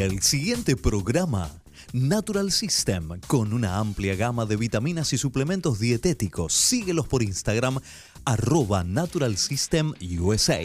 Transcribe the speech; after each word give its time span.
El 0.00 0.22
siguiente 0.22 0.76
programa. 0.76 1.50
Natural 1.92 2.50
System, 2.50 3.20
con 3.28 3.52
una 3.52 3.78
amplia 3.78 4.16
gama 4.16 4.44
de 4.44 4.56
vitaminas 4.56 5.12
y 5.12 5.18
suplementos 5.18 5.78
dietéticos. 5.78 6.52
Síguelos 6.52 7.06
por 7.06 7.22
Instagram, 7.22 7.78
arroba 8.24 8.82
Natural 8.82 9.36
System 9.36 9.94
USA. 10.20 10.62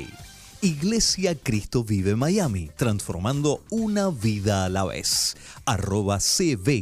Iglesia 0.62 1.36
Cristo 1.36 1.84
Vive 1.84 2.16
Miami, 2.16 2.72
transformando 2.76 3.64
una 3.70 4.10
vida 4.10 4.66
a 4.66 4.70
la 4.70 4.86
vez. 4.86 5.38
Arroba 5.66 6.18
CB-Miami. 6.18 6.80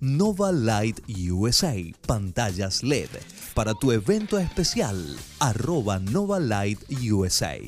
Nova 0.00 0.50
Light 0.50 0.98
USA, 1.28 1.76
pantallas 2.06 2.82
LED. 2.82 3.10
Para 3.52 3.74
tu 3.74 3.92
evento 3.92 4.38
especial, 4.38 5.18
arroba 5.38 5.98
Nova 5.98 6.40
Light 6.40 6.80
USA. 7.02 7.58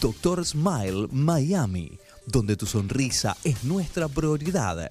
Doctor 0.00 0.44
Smile 0.44 1.06
Miami, 1.12 1.96
donde 2.26 2.56
tu 2.56 2.66
sonrisa 2.66 3.36
es 3.44 3.62
nuestra 3.62 4.08
prioridad. 4.08 4.88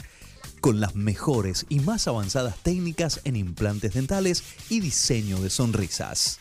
Con 0.62 0.80
las 0.80 0.96
mejores 0.96 1.66
y 1.68 1.82
más 1.82 2.08
avanzadas 2.08 2.56
técnicas 2.64 3.20
en 3.26 3.36
implantes 3.36 3.94
dentales 3.94 4.42
y 4.70 4.80
diseño 4.80 5.42
de 5.42 5.50
sonrisas. 5.50 6.40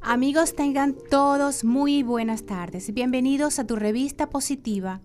Amigos, 0.00 0.54
tengan 0.54 0.96
todos 1.10 1.62
muy 1.62 2.02
buenas 2.02 2.46
tardes. 2.46 2.94
Bienvenidos 2.94 3.58
a 3.58 3.66
tu 3.66 3.76
revista 3.76 4.30
positiva. 4.30 5.02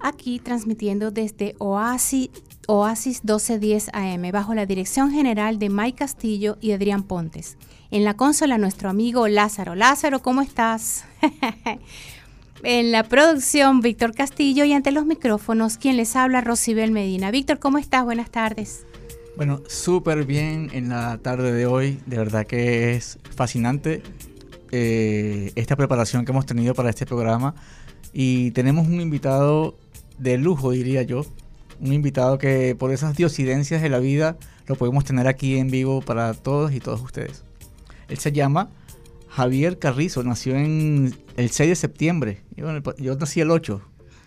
Aquí 0.00 0.38
transmitiendo 0.38 1.10
desde 1.10 1.54
Oasis, 1.60 2.28
Oasis 2.66 3.22
1210 3.24 3.90
AM 3.92 4.32
bajo 4.32 4.54
la 4.54 4.66
dirección 4.66 5.10
general 5.10 5.58
de 5.58 5.70
Mike 5.70 5.98
Castillo 5.98 6.58
y 6.60 6.72
Adrián 6.72 7.04
Pontes. 7.04 7.56
En 7.90 8.04
la 8.04 8.14
consola 8.14 8.58
nuestro 8.58 8.90
amigo 8.90 9.28
Lázaro. 9.28 9.74
Lázaro, 9.74 10.20
¿cómo 10.20 10.42
estás? 10.42 11.04
en 12.62 12.90
la 12.90 13.04
producción 13.04 13.80
Víctor 13.80 14.14
Castillo 14.14 14.64
y 14.64 14.72
ante 14.72 14.90
los 14.90 15.06
micrófonos 15.06 15.78
quien 15.78 15.96
les 15.96 16.16
habla 16.16 16.40
Rosibel 16.40 16.90
Medina. 16.90 17.30
Víctor, 17.30 17.58
¿cómo 17.58 17.78
estás? 17.78 18.04
Buenas 18.04 18.30
tardes. 18.30 18.84
Bueno, 19.36 19.60
súper 19.68 20.24
bien 20.24 20.70
en 20.72 20.88
la 20.88 21.18
tarde 21.18 21.52
de 21.52 21.66
hoy. 21.66 22.00
De 22.06 22.16
verdad 22.16 22.46
que 22.46 22.94
es 22.94 23.18
fascinante 23.34 24.02
eh, 24.72 25.52
esta 25.54 25.76
preparación 25.76 26.24
que 26.24 26.32
hemos 26.32 26.46
tenido 26.46 26.74
para 26.74 26.90
este 26.90 27.06
programa. 27.06 27.54
Y 28.12 28.50
tenemos 28.52 28.86
un 28.88 29.00
invitado 29.00 29.76
de 30.18 30.38
lujo, 30.38 30.70
diría 30.72 31.02
yo. 31.02 31.24
Un 31.80 31.92
invitado 31.92 32.38
que 32.38 32.74
por 32.74 32.92
esas 32.92 33.16
diosidencias 33.16 33.82
de 33.82 33.88
la 33.88 33.98
vida 33.98 34.36
lo 34.66 34.76
podemos 34.76 35.04
tener 35.04 35.26
aquí 35.26 35.58
en 35.58 35.70
vivo 35.70 36.00
para 36.00 36.32
todos 36.34 36.72
y 36.72 36.80
todos 36.80 37.00
ustedes. 37.00 37.44
Él 38.08 38.18
se 38.18 38.32
llama 38.32 38.70
Javier 39.28 39.78
Carrizo, 39.78 40.22
nació 40.22 40.56
en 40.56 41.14
el 41.36 41.50
6 41.50 41.68
de 41.68 41.76
septiembre. 41.76 42.42
Yo, 42.56 42.68
yo 42.98 43.16
nací 43.16 43.40
el 43.40 43.50
8 43.50 43.80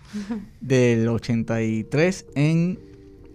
del 0.61 1.07
83 1.07 2.25
en 2.35 2.79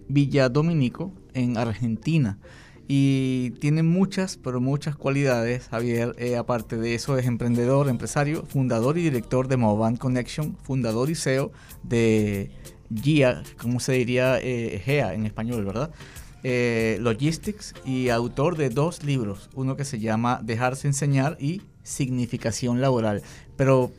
Villa 0.08 0.48
Dominico, 0.48 1.12
en 1.32 1.56
Argentina. 1.56 2.38
Y 2.86 3.50
tiene 3.60 3.82
muchas, 3.82 4.36
pero 4.36 4.60
muchas 4.60 4.94
cualidades. 4.94 5.68
Javier, 5.68 6.14
eh, 6.18 6.36
aparte 6.36 6.76
de 6.76 6.94
eso, 6.94 7.16
es 7.16 7.26
emprendedor, 7.26 7.88
empresario, 7.88 8.44
fundador 8.44 8.98
y 8.98 9.02
director 9.02 9.48
de 9.48 9.56
Movan 9.56 9.96
Connection, 9.96 10.56
fundador 10.62 11.08
y 11.08 11.14
CEO 11.14 11.50
de 11.82 12.50
GIA, 12.94 13.42
como 13.58 13.80
se 13.80 13.92
diría 13.92 14.38
eh, 14.40 14.80
GEA 14.84 15.14
en 15.14 15.26
español, 15.26 15.64
¿verdad? 15.64 15.90
Eh, 16.42 16.98
Logistics 17.00 17.74
y 17.86 18.10
autor 18.10 18.56
de 18.56 18.68
dos 18.68 19.02
libros, 19.02 19.48
uno 19.54 19.76
que 19.76 19.84
se 19.84 19.98
llama 19.98 20.40
Dejarse 20.42 20.86
enseñar 20.86 21.36
y 21.40 21.62
Significación 21.82 22.80
laboral. 22.80 23.22
Pero, 23.56 23.92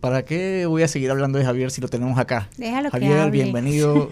¿para 0.00 0.24
qué 0.24 0.66
voy 0.66 0.82
a 0.82 0.88
seguir 0.88 1.10
hablando 1.10 1.38
de 1.38 1.44
Javier 1.44 1.70
si 1.70 1.80
lo 1.80 1.88
tenemos 1.88 2.18
acá? 2.18 2.48
Déjalo 2.56 2.90
Javier, 2.90 3.24
que 3.24 3.30
bienvenido. 3.30 4.08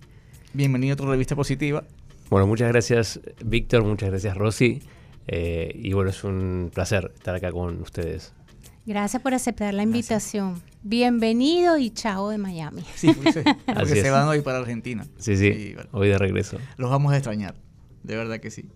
bienvenido 0.52 0.94
a 0.94 0.96
tu 0.96 1.06
revista 1.06 1.34
positiva. 1.34 1.84
Bueno, 2.30 2.46
muchas 2.46 2.68
gracias 2.68 3.20
Víctor, 3.44 3.84
muchas 3.84 4.10
gracias 4.10 4.36
Rosy. 4.36 4.82
Eh, 5.26 5.72
y 5.74 5.92
bueno, 5.92 6.10
es 6.10 6.24
un 6.24 6.70
placer 6.72 7.12
estar 7.14 7.34
acá 7.34 7.52
con 7.52 7.80
ustedes. 7.82 8.32
Gracias 8.84 9.22
por 9.22 9.32
aceptar 9.32 9.72
la 9.74 9.84
invitación. 9.84 10.60
Bienvenido 10.82 11.78
y 11.78 11.90
chao 11.90 12.28
de 12.30 12.38
Miami. 12.38 12.82
Sí, 12.96 13.12
porque 13.14 13.32
se, 13.32 13.44
porque 13.64 14.02
se 14.02 14.10
van 14.10 14.26
hoy 14.26 14.40
para 14.40 14.58
Argentina. 14.58 15.06
Sí, 15.18 15.36
sí, 15.36 15.72
bueno, 15.74 15.88
hoy 15.92 16.08
de 16.08 16.18
regreso. 16.18 16.58
Los 16.78 16.90
vamos 16.90 17.12
a 17.12 17.16
extrañar, 17.16 17.54
de 18.02 18.16
verdad 18.16 18.40
que 18.40 18.50
sí. 18.50 18.68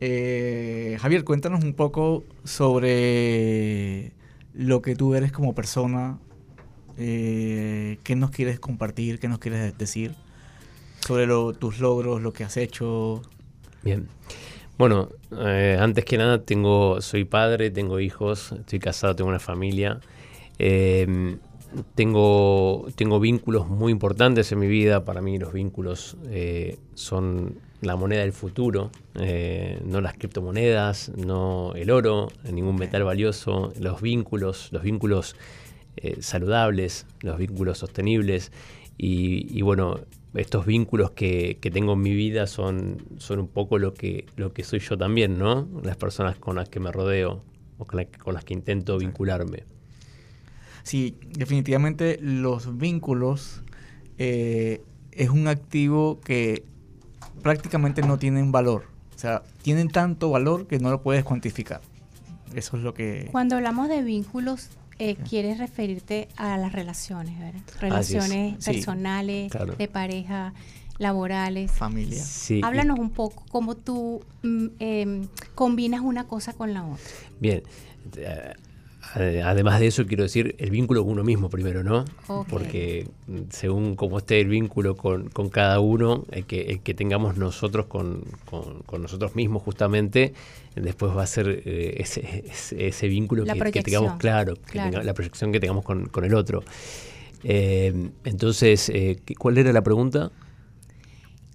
Eh, 0.00 0.98
Javier, 1.00 1.24
cuéntanos 1.24 1.64
un 1.64 1.72
poco 1.72 2.24
sobre 2.44 4.12
lo 4.52 4.82
que 4.82 4.94
tú 4.94 5.14
eres 5.14 5.32
como 5.32 5.54
persona, 5.54 6.18
eh, 6.98 7.98
qué 8.02 8.16
nos 8.16 8.30
quieres 8.30 8.60
compartir, 8.60 9.20
qué 9.20 9.28
nos 9.28 9.38
quieres 9.38 9.76
decir 9.78 10.14
sobre 11.00 11.26
lo, 11.26 11.54
tus 11.54 11.80
logros, 11.80 12.20
lo 12.20 12.34
que 12.34 12.44
has 12.44 12.58
hecho. 12.58 13.22
Bien. 13.82 14.06
Bueno, 14.76 15.10
eh, 15.38 15.76
antes 15.78 16.04
que 16.04 16.18
nada 16.18 16.42
tengo, 16.42 17.00
soy 17.00 17.24
padre, 17.24 17.70
tengo 17.70 18.00
hijos, 18.00 18.52
estoy 18.52 18.80
casado, 18.80 19.14
tengo 19.14 19.30
una 19.30 19.38
familia. 19.38 20.00
Eh, 20.58 21.36
tengo, 21.94 22.86
tengo 22.96 23.20
vínculos 23.20 23.68
muy 23.68 23.92
importantes 23.92 24.50
en 24.52 24.58
mi 24.58 24.66
vida. 24.66 25.04
Para 25.04 25.20
mí 25.20 25.38
los 25.38 25.52
vínculos 25.52 26.16
eh, 26.28 26.78
son 26.94 27.56
la 27.82 27.96
moneda 27.96 28.22
del 28.22 28.32
futuro, 28.32 28.90
eh, 29.20 29.80
no 29.84 30.00
las 30.00 30.14
criptomonedas, 30.14 31.10
no 31.16 31.74
el 31.74 31.90
oro, 31.90 32.28
ningún 32.50 32.76
metal 32.76 33.04
valioso. 33.04 33.72
Los 33.78 34.00
vínculos, 34.00 34.70
los 34.72 34.82
vínculos 34.82 35.36
eh, 35.96 36.16
saludables, 36.20 37.06
los 37.20 37.38
vínculos 37.38 37.78
sostenibles. 37.78 38.52
Y 38.96 39.60
bueno, 39.62 40.00
estos 40.34 40.66
vínculos 40.66 41.12
que, 41.12 41.58
que, 41.60 41.70
tengo 41.70 41.92
en 41.92 42.02
mi 42.02 42.14
vida 42.14 42.46
son, 42.46 43.04
son 43.18 43.38
un 43.38 43.48
poco 43.48 43.78
lo 43.78 43.94
que, 43.94 44.26
lo 44.36 44.52
que 44.52 44.64
soy 44.64 44.80
yo 44.80 44.98
también, 44.98 45.38
¿no? 45.38 45.68
Las 45.82 45.96
personas 45.96 46.36
con 46.36 46.56
las 46.56 46.68
que 46.68 46.80
me 46.80 46.90
rodeo 46.90 47.42
o 47.78 47.84
con, 47.84 47.98
la, 47.98 48.06
con 48.06 48.34
las 48.34 48.44
que 48.44 48.54
intento 48.54 48.98
vincularme. 48.98 49.64
Sí, 50.82 51.16
definitivamente 51.30 52.18
los 52.20 52.76
vínculos 52.76 53.62
eh, 54.18 54.82
es 55.12 55.30
un 55.30 55.48
activo 55.48 56.20
que 56.20 56.64
prácticamente 57.42 58.02
no 58.02 58.18
tienen 58.18 58.52
valor. 58.52 58.84
O 59.14 59.18
sea, 59.18 59.42
tienen 59.62 59.88
tanto 59.88 60.30
valor 60.30 60.66
que 60.66 60.78
no 60.78 60.90
lo 60.90 61.02
puedes 61.02 61.24
cuantificar. 61.24 61.80
Eso 62.54 62.76
es 62.76 62.82
lo 62.82 62.92
que... 62.92 63.28
Cuando 63.32 63.56
hablamos 63.56 63.88
de 63.88 64.02
vínculos, 64.02 64.70
eh, 64.98 65.16
quieres 65.16 65.58
referirte 65.58 66.28
a 66.36 66.56
las 66.58 66.72
relaciones, 66.72 67.38
¿verdad? 67.38 67.60
Relaciones 67.80 68.58
es. 68.58 68.64
personales, 68.64 69.50
claro. 69.50 69.74
de 69.76 69.88
pareja. 69.88 70.52
laborales. 70.98 71.72
Familia. 71.72 72.22
Sí, 72.22 72.58
y- 72.58 72.62
Háblanos 72.62 73.00
un 73.00 73.10
poco 73.10 73.42
cómo 73.50 73.74
tú 73.74 74.22
mm, 74.42 74.66
em, 74.78 75.28
combinas 75.56 76.02
una 76.02 76.28
cosa 76.28 76.52
con 76.52 76.72
la 76.72 76.84
otra. 76.84 77.04
Bien. 77.40 77.62
Eh, 79.16 79.42
Además 79.44 79.78
de 79.80 79.86
eso, 79.86 80.06
quiero 80.06 80.24
decir 80.24 80.56
el 80.58 80.70
vínculo 80.70 81.02
con 81.04 81.12
uno 81.12 81.24
mismo 81.24 81.48
primero, 81.48 81.82
¿no? 81.84 82.04
Porque 82.48 83.06
mm, 83.28 83.38
según 83.50 83.94
cómo 83.96 84.18
esté 84.18 84.40
el 84.40 84.48
vínculo 84.48 84.96
con, 84.96 85.28
con 85.28 85.50
cada 85.50 85.78
uno, 85.80 86.24
el 86.32 86.44
que, 86.46 86.62
el 86.62 86.80
que 86.80 86.94
tengamos 86.94 87.36
nosotros 87.36 87.86
con, 87.86 88.24
con- 88.44 88.80
con 88.82 89.02
nosotros 89.02 89.36
mismos 89.36 89.62
justamente, 89.62 90.34
después 90.74 91.16
va 91.16 91.22
a 91.22 91.26
ser 91.26 91.62
eh, 91.64 91.94
ese, 91.98 92.44
ese, 92.50 92.88
ese 92.88 93.08
vínculo 93.08 93.44
que, 93.44 93.82
tengamos 93.82 94.16
claro, 94.18 94.54
que 94.56 94.72
Claro. 94.72 94.90
tenga- 94.90 95.02
la 95.04 95.14
proyección 95.14 95.52
que 95.52 95.60
tengamos 95.60 95.84
con, 95.84 96.06
con 96.08 96.24
el 96.24 96.34
otro. 96.34 96.64
Eh, 97.44 98.10
entonces, 98.24 98.88
eh, 98.88 99.18
¿qué- 99.24 99.34
¿cuál 99.36 99.58
era 99.58 99.72
la 99.72 99.82
pregunta? 99.82 100.32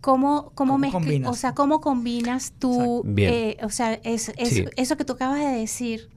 ¿Cómo, 0.01 0.51
cómo, 0.55 0.73
¿Cómo 0.75 0.91
combinas? 0.91 1.29
O 1.29 1.33
sea, 1.33 1.53
¿cómo 1.53 1.81
combinas 1.81 2.53
tú, 2.57 3.03
eh, 3.17 3.57
o 3.63 3.69
sea, 3.69 3.95
es- 4.03 4.31
es- 4.37 4.49
Sí. 4.49 4.65
eso 4.77 4.95
que 4.95 5.03
tú 5.03 5.13
acabas 5.13 5.39
de 5.39 5.47
decir, 5.59 6.07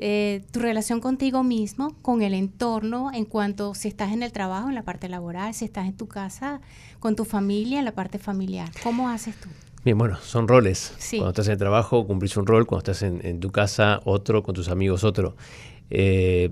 eh, 0.00 0.42
tu 0.50 0.60
relación 0.60 1.00
contigo 1.00 1.42
mismo, 1.42 1.94
con 2.02 2.22
el 2.22 2.34
entorno, 2.34 3.10
en 3.12 3.24
cuanto 3.26 3.74
si 3.74 3.88
estás 3.88 4.12
en 4.12 4.22
el 4.22 4.32
trabajo, 4.32 4.68
en 4.68 4.74
la 4.74 4.82
parte 4.82 5.08
laboral, 5.08 5.54
si 5.54 5.66
estás 5.66 5.86
en 5.86 5.96
tu 5.96 6.08
casa, 6.08 6.60
con 6.98 7.14
tu 7.16 7.24
familia, 7.24 7.78
en 7.78 7.84
la 7.84 7.92
parte 7.92 8.18
familiar. 8.18 8.70
¿Cómo 8.82 9.08
haces 9.08 9.36
tú? 9.36 9.48
Bien, 9.84 9.96
bueno, 9.96 10.16
son 10.16 10.48
roles. 10.48 10.94
Sí. 10.98 11.18
Cuando 11.18 11.30
estás 11.30 11.46
en 11.46 11.52
el 11.52 11.58
trabajo, 11.58 12.06
cumplís 12.06 12.36
un 12.36 12.46
rol. 12.46 12.66
Cuando 12.66 12.90
estás 12.90 13.02
en, 13.02 13.24
en 13.24 13.40
tu 13.40 13.50
casa, 13.50 14.00
otro. 14.04 14.42
Con 14.42 14.54
tus 14.54 14.68
amigos, 14.68 15.04
otro. 15.04 15.36
Eh, 15.88 16.50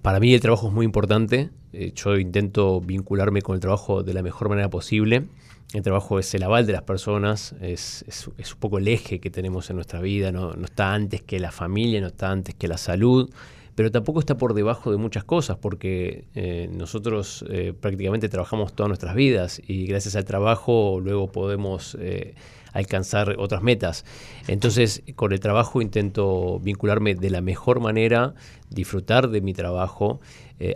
para 0.00 0.20
mí 0.20 0.32
el 0.34 0.40
trabajo 0.40 0.68
es 0.68 0.72
muy 0.72 0.84
importante. 0.84 1.50
Eh, 1.72 1.92
yo 1.94 2.16
intento 2.18 2.80
vincularme 2.80 3.42
con 3.42 3.54
el 3.54 3.60
trabajo 3.60 4.02
de 4.02 4.14
la 4.14 4.22
mejor 4.22 4.48
manera 4.48 4.70
posible. 4.70 5.26
El 5.72 5.82
trabajo 5.82 6.18
es 6.18 6.34
el 6.34 6.42
aval 6.42 6.66
de 6.66 6.74
las 6.74 6.82
personas, 6.82 7.54
es, 7.62 8.04
un 8.26 8.60
poco 8.60 8.78
el 8.78 8.88
eje 8.88 9.20
que 9.20 9.30
tenemos 9.30 9.70
en 9.70 9.76
nuestra 9.76 10.00
vida. 10.00 10.30
No, 10.30 10.52
está 10.52 10.92
antes 10.92 11.22
que 11.22 11.40
la 11.40 11.50
familia, 11.50 12.00
no 12.00 12.08
está 12.08 12.30
antes 12.30 12.54
que 12.54 12.68
la 12.68 12.76
salud, 12.76 13.30
pero 13.74 13.90
tampoco 13.90 14.20
está 14.20 14.36
por 14.36 14.52
debajo 14.52 14.90
de 14.90 14.98
muchas 14.98 15.24
cosas, 15.24 15.56
porque 15.56 16.26
eh, 16.34 16.68
nosotros 16.70 17.42
eh, 17.48 17.72
prácticamente 17.78 18.28
trabajamos 18.28 18.74
todas 18.74 18.88
nuestras 18.88 19.14
vidas 19.14 19.62
y 19.66 19.86
gracias 19.86 20.14
al 20.14 20.26
trabajo 20.26 21.00
luego 21.02 21.32
podemos 21.32 21.96
eh, 21.98 22.34
alcanzar 22.74 23.36
otras 23.38 23.62
metas. 23.62 24.04
Entonces, 24.48 25.02
con 25.16 25.32
el 25.32 25.40
trabajo 25.40 25.80
intento 25.80 26.60
vincularme 26.60 27.14
de 27.14 27.30
la 27.30 27.40
mejor 27.40 27.80
manera, 27.80 28.34
disfrutar 28.68 29.30
de 29.30 29.40
mi 29.40 29.54
trabajo, 29.54 30.20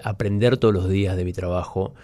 aprender 0.03 0.57
todos 0.57 0.75
los 0.75 0.89
días 0.89 1.17
de 1.17 1.25
mi 1.25 1.33
trabajo. 1.33 1.95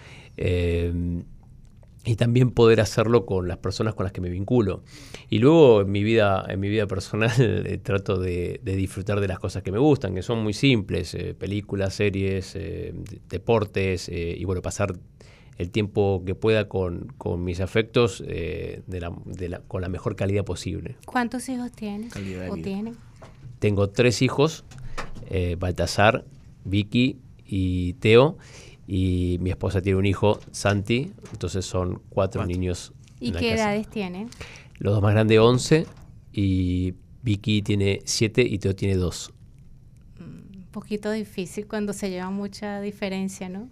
Y 2.04 2.16
también 2.16 2.50
poder 2.50 2.80
hacerlo 2.80 3.24
con 3.26 3.46
las 3.46 3.58
personas 3.58 3.94
con 3.94 4.04
las 4.04 4.12
que 4.12 4.20
me 4.20 4.28
vinculo. 4.28 4.82
Y 5.30 5.38
luego 5.38 5.82
en 5.82 5.92
mi 5.92 6.02
vida, 6.02 6.44
en 6.48 6.58
mi 6.58 6.68
vida 6.68 6.86
personal 6.86 7.30
eh, 7.38 7.78
trato 7.82 8.18
de, 8.18 8.60
de 8.64 8.76
disfrutar 8.76 9.20
de 9.20 9.28
las 9.28 9.38
cosas 9.38 9.62
que 9.62 9.70
me 9.70 9.78
gustan, 9.78 10.14
que 10.14 10.22
son 10.22 10.42
muy 10.42 10.52
simples, 10.52 11.14
eh, 11.14 11.34
películas, 11.34 11.94
series, 11.94 12.56
eh, 12.56 12.92
deportes, 13.28 14.08
eh, 14.08 14.34
y 14.36 14.44
bueno, 14.44 14.62
pasar 14.62 14.94
el 15.58 15.70
tiempo 15.70 16.22
que 16.26 16.34
pueda 16.34 16.68
con, 16.68 17.06
con 17.18 17.44
mis 17.44 17.60
afectos 17.60 18.22
eh, 18.26 18.82
de 18.86 19.00
la- 19.00 19.12
de 19.26 19.48
la- 19.50 19.60
con 19.60 19.80
la 19.82 19.88
mejor 19.88 20.16
calidad 20.16 20.44
posible. 20.44 20.96
¿Cuántos 21.06 21.48
hijos 21.48 21.70
tienes? 21.72 22.12
¿O 22.50 22.56
tienen? 22.56 22.96
Tengo 23.60 23.90
tres 23.90 24.22
hijos, 24.22 24.64
eh, 25.30 25.56
Baltasar, 25.58 26.24
Vicky 26.64 27.18
y 27.46 27.92
Teo, 27.94 28.38
y 28.94 29.38
mi 29.40 29.48
esposa 29.48 29.80
tiene 29.80 29.98
un 29.98 30.04
hijo, 30.04 30.38
Santi, 30.50 31.12
entonces 31.32 31.64
son 31.64 32.02
cuatro, 32.10 32.40
Cuatro. 32.40 32.46
niños. 32.46 32.92
¿Y 33.20 33.28
en 33.28 33.34
la 33.34 33.40
qué 33.40 33.50
casa. 33.52 33.62
edades 33.62 33.88
tienen? 33.88 34.28
Los 34.78 34.92
dos 34.92 35.02
más 35.02 35.14
grandes, 35.14 35.38
11, 35.38 35.86
y 36.32 36.92
Vicky 37.22 37.62
tiene 37.62 38.00
7 38.04 38.42
y 38.42 38.58
Teo 38.58 38.74
tiene 38.74 38.96
2. 38.96 39.32
Un 40.20 40.66
poquito 40.72 41.10
difícil 41.10 41.66
cuando 41.66 41.92
se 41.94 42.10
lleva 42.10 42.28
mucha 42.30 42.80
diferencia, 42.82 43.48
¿no? 43.48 43.68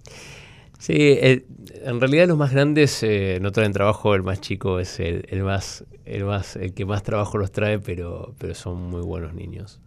Sí, 0.79 0.95
el- 1.21 1.45
en 1.85 2.01
realidad 2.01 2.27
los 2.29 2.39
más 2.39 2.53
grandes 2.53 3.03
eh, 3.03 3.39
no 3.43 3.53
traen 3.53 3.73
trabajo, 3.73 4.15
el 4.15 4.23
más 4.23 4.41
chico 4.41 4.79
es 4.81 5.01
el, 5.01 5.27
el 5.29 5.43
más, 5.43 5.85
el 6.07 6.25
más, 6.25 6.57
el 6.57 6.73
que 6.73 6.87
más 6.87 7.03
trabajo 7.03 7.37
los 7.37 7.53
trae, 7.53 7.79
pero, 7.79 8.35
pero 8.39 8.55
son 8.55 8.81
muy 8.89 9.03
buenos 9.03 9.35
niños. 9.35 9.81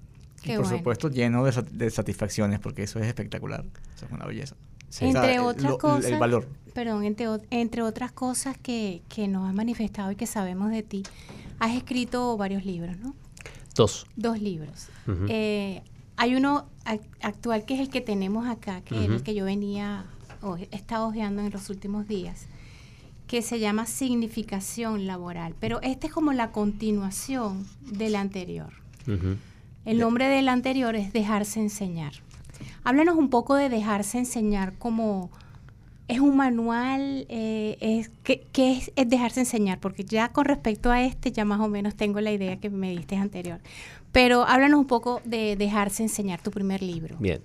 Y 0.43 0.49
por 0.49 0.63
bueno. 0.63 0.77
supuesto 0.77 1.09
lleno 1.09 1.43
de, 1.45 1.51
sat- 1.53 1.69
de 1.71 1.89
satisfacciones, 1.89 2.59
porque 2.59 2.83
eso 2.83 2.99
es 2.99 3.07
espectacular. 3.07 3.63
Eso 3.95 4.05
es 4.05 4.11
una 4.11 4.25
belleza. 4.25 4.55
Sí. 4.93 5.05
Entre 5.05 5.39
otras 5.39 5.71
lo- 5.71 5.77
cosas, 5.79 6.05
El 6.05 6.19
valor. 6.19 6.47
perdón, 6.71 7.03
entre, 7.03 7.81
otras 7.81 8.11
cosas 8.11 8.55
que, 8.61 9.01
que 9.09 9.27
nos 9.27 9.49
has 9.49 9.55
manifestado 9.55 10.11
y 10.11 10.15
que 10.15 10.27
sabemos 10.27 10.69
de 10.69 10.83
ti, 10.83 11.01
has 11.59 11.75
escrito 11.75 12.37
varios 12.37 12.63
libros, 12.63 12.95
¿no? 12.99 13.15
Dos. 13.73 14.05
Dos 14.15 14.39
libros. 14.39 14.89
Eh, 15.29 15.81
hay 16.15 16.35
uno 16.35 16.67
ac- 16.85 17.01
actual 17.23 17.65
que 17.65 17.73
es 17.73 17.79
el 17.79 17.89
que 17.89 18.01
tenemos 18.01 18.45
acá, 18.47 18.81
que 18.81 19.03
es 19.03 19.09
el 19.09 19.23
que 19.23 19.33
yo 19.33 19.45
venía, 19.45 20.05
o 20.43 20.57
he 20.57 20.67
estado 20.71 21.07
hojeando 21.07 21.41
en 21.41 21.49
los 21.51 21.71
últimos 21.71 22.07
días, 22.07 22.45
que 23.25 23.41
se 23.41 23.57
llama 23.59 23.87
Significación 23.87 25.07
Laboral. 25.07 25.55
Pero 25.59 25.81
este 25.81 26.05
es 26.05 26.13
como 26.13 26.33
la 26.33 26.51
continuación 26.51 27.65
del 27.81 28.15
anterior. 28.15 28.71
El 29.85 29.97
nombre 29.97 30.27
del 30.27 30.49
anterior 30.49 30.95
es 30.95 31.11
Dejarse 31.13 31.59
Enseñar. 31.59 32.13
Háblanos 32.83 33.17
un 33.17 33.29
poco 33.29 33.55
de 33.55 33.69
Dejarse 33.69 34.17
Enseñar 34.17 34.77
como... 34.77 35.29
¿Es 36.09 36.19
un 36.19 36.35
manual? 36.35 37.25
Eh, 37.29 37.77
es, 37.79 38.11
¿qué, 38.23 38.45
es, 38.53 38.91
Dejarse 39.07 39.39
Enseñar? 39.39 39.79
Porque 39.79 40.03
ya 40.03 40.29
con 40.29 40.45
respecto 40.45 40.91
a 40.91 41.01
este 41.01 41.31
ya 41.31 41.45
más 41.45 41.61
o 41.61 41.69
menos 41.69 41.95
tengo 41.95 42.19
la 42.19 42.31
idea 42.31 42.59
que 42.59 42.69
me 42.69 42.91
diste 42.91 43.15
anterior. 43.15 43.59
Pero 44.11 44.43
háblanos 44.43 44.79
un 44.81 44.87
poco 44.87 45.21
de 45.23 45.55
Dejarse 45.55 46.03
Enseñar, 46.03 46.41
tu 46.41 46.51
primer 46.51 46.83
libro. 46.83 47.15
Bien. 47.19 47.41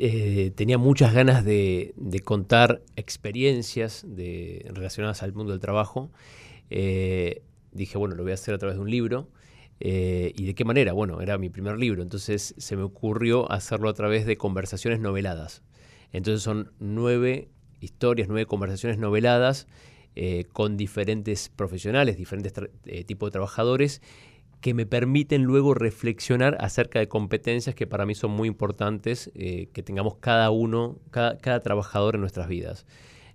Eh, 0.00 0.52
tenía 0.54 0.76
muchas 0.78 1.12
ganas 1.12 1.44
de, 1.44 1.92
de 1.96 2.20
contar 2.20 2.82
experiencias 2.96 4.04
de, 4.06 4.66
relacionadas 4.74 5.22
al 5.22 5.32
mundo 5.32 5.52
del 5.52 5.60
trabajo. 5.60 6.10
Eh, 6.70 7.42
dije, 7.72 7.98
bueno, 7.98 8.14
lo 8.14 8.22
voy 8.22 8.32
a 8.32 8.34
hacer 8.34 8.54
a 8.54 8.58
través 8.58 8.76
de 8.76 8.82
un 8.82 8.90
libro. 8.90 9.28
Eh, 9.80 10.32
¿Y 10.36 10.46
de 10.46 10.54
qué 10.54 10.64
manera? 10.64 10.92
Bueno, 10.92 11.20
era 11.20 11.38
mi 11.38 11.50
primer 11.50 11.78
libro, 11.78 12.02
entonces 12.02 12.54
se 12.58 12.76
me 12.76 12.82
ocurrió 12.82 13.50
hacerlo 13.50 13.88
a 13.88 13.94
través 13.94 14.26
de 14.26 14.36
conversaciones 14.36 15.00
noveladas. 15.00 15.62
Entonces 16.12 16.42
son 16.42 16.72
nueve 16.78 17.48
historias, 17.80 18.28
nueve 18.28 18.46
conversaciones 18.46 18.98
noveladas 18.98 19.66
eh, 20.16 20.46
con 20.52 20.76
diferentes 20.76 21.48
profesionales, 21.48 22.16
diferentes 22.16 22.52
eh, 22.86 23.04
tipos 23.04 23.28
de 23.28 23.32
trabajadores 23.32 24.02
que 24.60 24.74
me 24.74 24.84
permiten 24.84 25.44
luego 25.44 25.74
reflexionar 25.74 26.56
acerca 26.60 26.98
de 26.98 27.06
competencias 27.06 27.76
que 27.76 27.86
para 27.86 28.04
mí 28.04 28.16
son 28.16 28.32
muy 28.32 28.48
importantes 28.48 29.30
eh, 29.36 29.68
que 29.72 29.84
tengamos 29.84 30.16
cada 30.16 30.50
uno, 30.50 30.98
cada, 31.12 31.38
cada 31.38 31.60
trabajador 31.60 32.16
en 32.16 32.22
nuestras 32.22 32.48
vidas. 32.48 32.84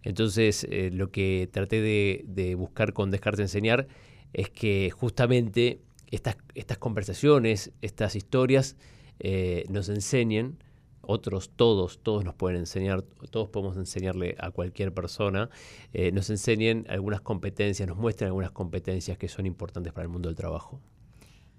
Entonces, 0.01 0.67
lo 0.91 1.11
que 1.11 1.47
traté 1.49 1.79
de, 1.79 2.25
de 2.27 2.55
buscar 2.55 2.91
con 2.91 3.09
Descartes 3.09 3.39
Enseñar 3.39 3.87
es 4.33 4.49
que 4.49 4.91
justamente 4.91 5.79
estas, 6.15 6.37
estas 6.55 6.77
conversaciones, 6.77 7.71
estas 7.81 8.15
historias, 8.15 8.75
eh, 9.19 9.65
nos 9.69 9.89
enseñen, 9.89 10.57
otros, 11.01 11.49
todos, 11.55 11.99
todos 12.01 12.23
nos 12.23 12.33
pueden 12.35 12.59
enseñar, 12.59 13.01
todos 13.29 13.49
podemos 13.49 13.75
enseñarle 13.77 14.35
a 14.39 14.51
cualquier 14.51 14.93
persona, 14.93 15.49
eh, 15.91 16.11
nos 16.13 16.29
enseñen 16.29 16.85
algunas 16.89 17.19
competencias, 17.21 17.87
nos 17.89 17.97
muestren 17.97 18.27
algunas 18.27 18.51
competencias 18.51 19.17
que 19.17 19.27
son 19.27 19.45
importantes 19.45 19.91
para 19.91 20.03
el 20.03 20.09
mundo 20.09 20.29
del 20.29 20.35
trabajo. 20.37 20.79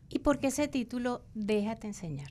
¿Y 0.08 0.20
por 0.20 0.38
qué 0.38 0.46
ese 0.46 0.68
título 0.68 1.22
Déjate 1.34 1.86
Enseñar? 1.88 2.30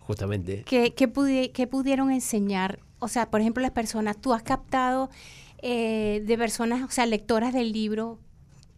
Justamente. 0.00 0.62
¿Qué, 0.66 0.94
qué 0.94 1.12
pudi- 1.12 1.52
qué 1.52 1.66
pudieron 1.66 2.10
enseñar? 2.10 2.80
O 2.98 3.08
sea, 3.08 3.30
por 3.30 3.40
ejemplo, 3.40 3.60
las 3.62 3.72
personas, 3.72 4.20
tú 4.20 4.32
has 4.32 4.42
captado 4.42 5.10
eh, 5.62 6.22
de 6.24 6.38
personas, 6.38 6.82
o 6.82 6.90
sea, 6.90 7.06
lectoras 7.06 7.52
del 7.52 7.72
libro, 7.72 8.18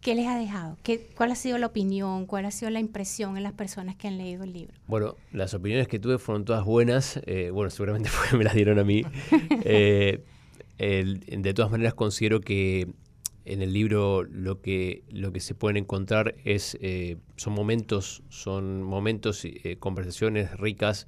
¿qué 0.01 0.15
les 0.15 0.27
ha 0.27 0.37
dejado? 0.37 0.77
¿Qué, 0.83 1.09
¿Cuál 1.15 1.31
ha 1.31 1.35
sido 1.35 1.57
la 1.57 1.67
opinión? 1.67 2.25
¿Cuál 2.25 2.45
ha 2.45 2.51
sido 2.51 2.71
la 2.71 2.79
impresión 2.79 3.37
en 3.37 3.43
las 3.43 3.53
personas 3.53 3.95
que 3.95 4.07
han 4.07 4.17
leído 4.17 4.43
el 4.43 4.53
libro? 4.53 4.73
Bueno, 4.87 5.15
las 5.31 5.53
opiniones 5.53 5.87
que 5.87 5.99
tuve 5.99 6.17
fueron 6.17 6.43
todas 6.43 6.65
buenas. 6.65 7.21
eh, 7.25 7.51
bueno, 7.51 7.69
seguramente 7.69 8.09
porque 8.17 8.37
me 8.37 8.43
las 8.43 8.55
dieron 8.55 8.79
a 8.79 8.83
mí. 8.83 9.03
Eh, 9.63 10.23
de 11.37 11.53
todas 11.53 11.69
maneras, 11.69 11.93
considero 11.93 12.41
que 12.41 12.87
en 13.45 13.61
el 13.61 13.73
libro 13.73 14.23
lo 14.23 14.61
que, 14.61 15.03
lo 15.09 15.31
que 15.31 15.39
se 15.39 15.55
pueden 15.55 15.77
encontrar 15.77 16.35
es, 16.43 16.77
eh, 16.81 17.17
son 17.35 17.53
momentos, 17.53 18.23
son 18.29 18.81
momentos, 18.81 19.45
eh, 19.45 19.77
conversaciones 19.79 20.57
ricas 20.57 21.07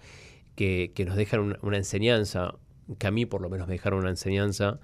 que, 0.56 0.92
que 0.94 1.06
nos 1.06 1.16
dejan 1.16 1.58
una, 1.62 1.78
enseñanza, 1.78 2.56
que 2.98 3.08
a 3.08 3.12
mí 3.12 3.26
por 3.26 3.42
lo 3.42 3.50
menos 3.50 3.68
me 3.68 3.74
dejaron 3.74 4.00
una 4.00 4.10
enseñanza. 4.10 4.80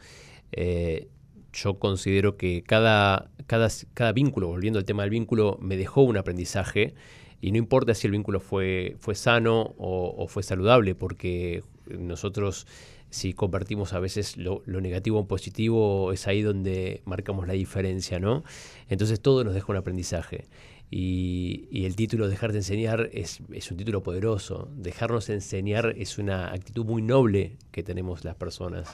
Yo 1.53 1.79
considero 1.79 2.37
que 2.37 2.63
cada, 2.63 3.29
cada, 3.47 3.67
cada 3.93 4.11
vínculo, 4.11 4.47
volviendo 4.47 4.79
al 4.79 4.85
tema 4.85 5.03
del 5.03 5.11
vínculo, 5.11 5.57
me 5.61 5.77
dejó 5.77 6.01
un 6.01 6.17
aprendizaje 6.17 6.93
y 7.41 7.51
no 7.51 7.57
importa 7.57 7.93
si 7.93 8.07
el 8.07 8.11
vínculo 8.11 8.39
fue, 8.39 8.95
fue 8.99 9.15
sano 9.15 9.73
o, 9.77 10.27
fue 10.27 10.43
saludable, 10.43 10.95
porque 10.95 11.63
nosotros 11.87 12.67
si 13.09 13.33
convertimos 13.33 13.93
a 13.93 13.99
veces 13.99 14.37
lo, 14.37 14.61
negativo 14.65 15.19
en 15.19 15.25
positivo, 15.25 16.11
es 16.11 16.27
ahí 16.27 16.41
donde 16.41 17.01
marcamos 17.05 17.47
la 17.47 17.53
diferencia, 17.53 18.19
¿no? 18.19 18.43
Entonces 18.87 19.19
todo 19.19 19.43
nos 19.43 19.53
deja 19.53 19.71
un 19.71 19.77
aprendizaje. 19.77 20.47
Y, 20.91 21.85
el 21.85 21.95
título 21.95 22.27
Dejar 22.27 22.51
de 22.51 22.59
enseñar 22.59 23.09
es, 23.13 23.41
es 23.51 23.71
un 23.71 23.77
título 23.77 24.03
poderoso. 24.03 24.69
Dejarnos 24.75 25.29
enseñar 25.29 25.95
es 25.97 26.17
una 26.17 26.51
actitud 26.51 26.85
muy 26.85 27.01
noble 27.01 27.57
que 27.71 27.83
tenemos 27.83 28.25
las 28.25 28.35
personas. 28.35 28.89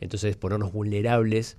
Entonces 0.00 0.36
ponernos 0.36 0.72
vulnerables 0.72 1.58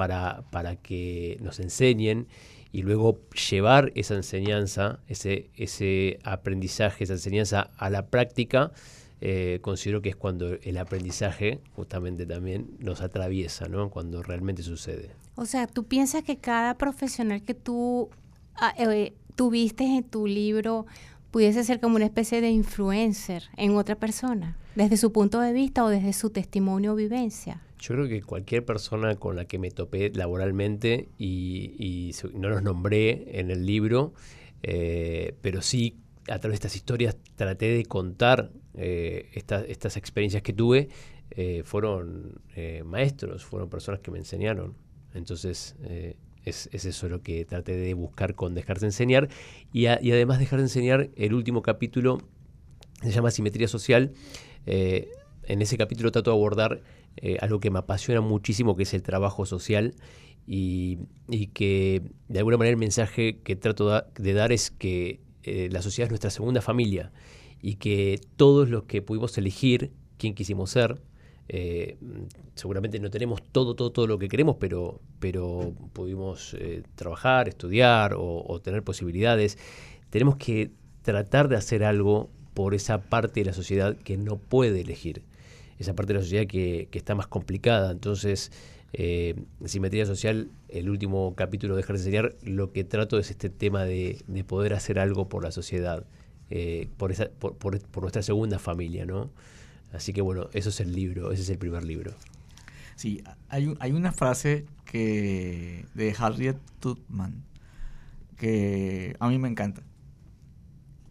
para, 0.00 0.44
para 0.50 0.76
que 0.76 1.36
nos 1.42 1.60
enseñen 1.60 2.26
y 2.72 2.80
luego 2.80 3.20
llevar 3.50 3.92
esa 3.96 4.14
enseñanza, 4.14 5.00
ese, 5.08 5.50
ese 5.56 6.18
aprendizaje, 6.24 7.04
esa 7.04 7.12
enseñanza 7.12 7.70
a 7.76 7.90
la 7.90 8.06
práctica, 8.06 8.72
eh, 9.20 9.58
considero 9.60 10.00
que 10.00 10.08
es 10.08 10.16
cuando 10.16 10.54
el 10.54 10.78
aprendizaje 10.78 11.60
justamente 11.76 12.24
también 12.24 12.78
nos 12.78 13.02
atraviesa, 13.02 13.68
¿no? 13.68 13.90
Cuando 13.90 14.22
realmente 14.22 14.62
sucede. 14.62 15.10
O 15.34 15.44
sea, 15.44 15.66
tú 15.66 15.84
piensas 15.84 16.22
que 16.22 16.38
cada 16.38 16.78
profesional 16.78 17.42
que 17.42 17.52
tú 17.52 18.08
ah, 18.54 18.72
eh, 18.78 19.12
tuviste 19.36 19.84
en 19.84 20.04
tu 20.04 20.26
libro 20.26 20.86
pudiese 21.30 21.62
ser 21.62 21.78
como 21.78 21.96
una 21.96 22.06
especie 22.06 22.40
de 22.40 22.48
influencer 22.48 23.50
en 23.58 23.76
otra 23.76 23.96
persona, 23.96 24.56
desde 24.76 24.96
su 24.96 25.12
punto 25.12 25.40
de 25.40 25.52
vista 25.52 25.84
o 25.84 25.90
desde 25.90 26.14
su 26.14 26.30
testimonio 26.30 26.94
o 26.94 26.96
vivencia. 26.96 27.60
Yo 27.80 27.94
creo 27.94 28.08
que 28.08 28.22
cualquier 28.22 28.64
persona 28.64 29.16
con 29.16 29.36
la 29.36 29.46
que 29.46 29.58
me 29.58 29.70
topé 29.70 30.10
laboralmente 30.14 31.08
y, 31.18 32.12
no 32.34 32.50
los 32.50 32.62
nombré 32.62 33.40
en 33.40 33.50
el 33.50 33.64
libro, 33.64 34.12
eh, 34.62 35.34
pero 35.40 35.62
sí 35.62 35.96
a 36.28 36.38
través 36.38 36.60
de 36.60 36.66
estas 36.66 36.76
historias 36.76 37.16
traté 37.36 37.66
de 37.74 37.84
contar 37.86 38.50
eh, 38.74 39.30
esta- 39.32 39.64
estas 39.64 39.96
experiencias 39.96 40.42
que 40.42 40.52
tuve, 40.52 40.88
eh, 41.30 41.62
fueron 41.64 42.40
maestros, 42.84 43.44
fueron 43.44 43.68
personas 43.70 44.00
que 44.00 44.10
me 44.10 44.18
enseñaron. 44.18 44.74
Entonces, 45.14 45.74
es, 46.44 46.68
es 46.72 46.84
eso 46.84 47.08
lo 47.08 47.22
que 47.22 47.44
traté 47.46 47.74
de 47.76 47.94
buscar 47.94 48.34
con 48.34 48.54
Dejarse 48.54 48.86
enseñar. 48.86 49.28
Y, 49.72 49.86
y 49.86 50.12
además 50.12 50.38
Dejar 50.38 50.58
de 50.58 50.66
enseñar, 50.66 51.10
el 51.16 51.34
último 51.34 51.62
capítulo 51.62 52.18
se 53.02 53.10
llama 53.10 53.30
Simetría 53.30 53.66
Social. 53.68 54.12
En 54.66 55.62
ese 55.62 55.76
capítulo 55.76 56.12
trato 56.12 56.30
de 56.30 56.36
abordar 56.36 56.82
eh, 57.16 57.36
algo 57.40 57.60
que 57.60 57.70
me 57.70 57.78
apasiona 57.78 58.20
muchísimo, 58.20 58.76
que 58.76 58.84
es 58.84 58.94
el 58.94 59.02
trabajo 59.02 59.46
social, 59.46 59.94
y, 60.46 60.98
y 61.28 61.48
que 61.48 62.02
de 62.28 62.38
alguna 62.38 62.56
manera 62.56 62.72
el 62.72 62.78
mensaje 62.78 63.38
que 63.38 63.56
trato 63.56 64.02
de 64.16 64.32
dar 64.32 64.52
es 64.52 64.70
que 64.70 65.20
eh, 65.42 65.68
la 65.70 65.82
sociedad 65.82 66.06
es 66.06 66.10
nuestra 66.10 66.30
segunda 66.30 66.60
familia 66.60 67.12
y 67.62 67.74
que 67.76 68.20
todos 68.36 68.68
los 68.68 68.84
que 68.84 69.02
pudimos 69.02 69.36
elegir 69.38 69.92
quién 70.16 70.34
quisimos 70.34 70.70
ser, 70.70 71.00
eh, 71.48 71.98
seguramente 72.54 72.98
no 73.00 73.10
tenemos 73.10 73.42
todo, 73.42 73.74
todo, 73.74 73.90
todo 73.90 74.06
lo 74.06 74.18
que 74.18 74.28
queremos, 74.28 74.56
pero, 74.58 75.00
pero 75.18 75.72
pudimos 75.92 76.56
trabajar, 76.94 77.48
estudiar 77.48 78.14
o 78.16 78.60
tener 78.62 78.82
posibilidades. 78.82 79.58
Tenemos 80.10 80.36
que 80.36 80.70
tratar 81.02 81.48
de 81.48 81.56
hacer 81.56 81.84
algo 81.84 82.30
por 82.54 82.74
esa 82.74 83.00
parte 83.00 83.40
de 83.40 83.46
la 83.46 83.52
sociedad 83.52 83.96
que 83.96 84.16
no 84.16 84.36
puede 84.36 84.80
elegir, 84.80 85.22
esa 85.80 85.94
parte 85.94 86.12
de 86.12 86.20
la 86.20 86.24
sociedad 86.24 86.46
que, 86.46 86.88
que 86.90 86.98
está 86.98 87.14
más 87.14 87.26
complicada. 87.26 87.90
Entonces, 87.90 88.52
eh, 88.92 89.34
Simetría 89.64 90.06
Social, 90.06 90.50
el 90.68 90.90
último 90.90 91.34
capítulo 91.36 91.74
de 91.74 91.82
Dejar 91.82 91.96
de 91.96 92.02
Enseñar, 92.02 92.36
lo 92.42 92.72
que 92.72 92.84
trato 92.84 93.18
es 93.18 93.30
este 93.30 93.50
tema 93.50 93.84
de, 93.84 94.22
de 94.26 94.44
poder 94.44 94.74
hacer 94.74 94.98
algo 94.98 95.28
por 95.28 95.42
la 95.44 95.52
sociedad, 95.52 96.04
eh, 96.50 96.88
por, 96.96 97.12
esa, 97.12 97.30
por, 97.30 97.80
nuestra 98.00 98.22
segunda 98.22 98.58
familia, 98.58 99.06
¿no? 99.06 99.30
Así 99.92 100.12
que 100.12 100.22
bueno, 100.22 100.48
eso 100.52 100.68
es 100.68 100.80
el 100.80 100.92
libro, 100.92 101.32
ese 101.32 101.42
es 101.42 101.50
el 101.50 101.58
primer 101.58 101.84
libro. 101.84 102.12
Sí, 102.96 103.22
hay, 103.48 103.74
hay 103.80 103.92
una 103.92 104.12
frase 104.12 104.66
que 104.84 105.86
de 105.94 106.14
Harriet 106.18 106.56
Tubman 106.80 107.44
que 108.36 109.16
a 109.20 109.28
mí 109.28 109.38
me 109.38 109.48
encanta. 109.48 109.82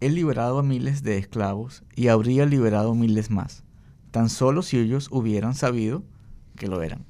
He 0.02 0.10
liberado 0.10 0.60
a 0.60 0.64
miles 0.64 1.04
de 1.04 1.18
esclavos 1.18 1.84
y 1.96 2.08
habría 2.08 2.46
liberado 2.46 2.96
miles 2.96 3.30
más, 3.30 3.64
tan 4.12 4.30
solo 4.30 4.62
si 4.62 4.78
ellos 4.78 5.08
hubieran 5.12 5.54
sabido 5.56 6.04
que 6.58 6.68
lo 6.68 6.82
eran. 6.82 7.06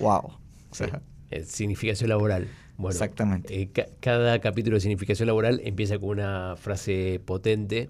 Wow. 0.00 0.32
O 0.70 0.74
sea, 0.74 1.02
Eh, 1.30 1.44
significación 1.44 2.08
laboral. 2.08 2.48
Bueno, 2.76 2.90
Exactamente. 2.90 3.60
eh, 3.62 3.70
ca- 3.72 3.86
cada 4.00 4.40
capítulo 4.40 4.74
de 4.76 4.80
significación 4.80 5.26
laboral 5.28 5.60
empieza 5.64 5.96
con 5.98 6.08
una 6.10 6.56
frase 6.56 7.20
potente 7.24 7.88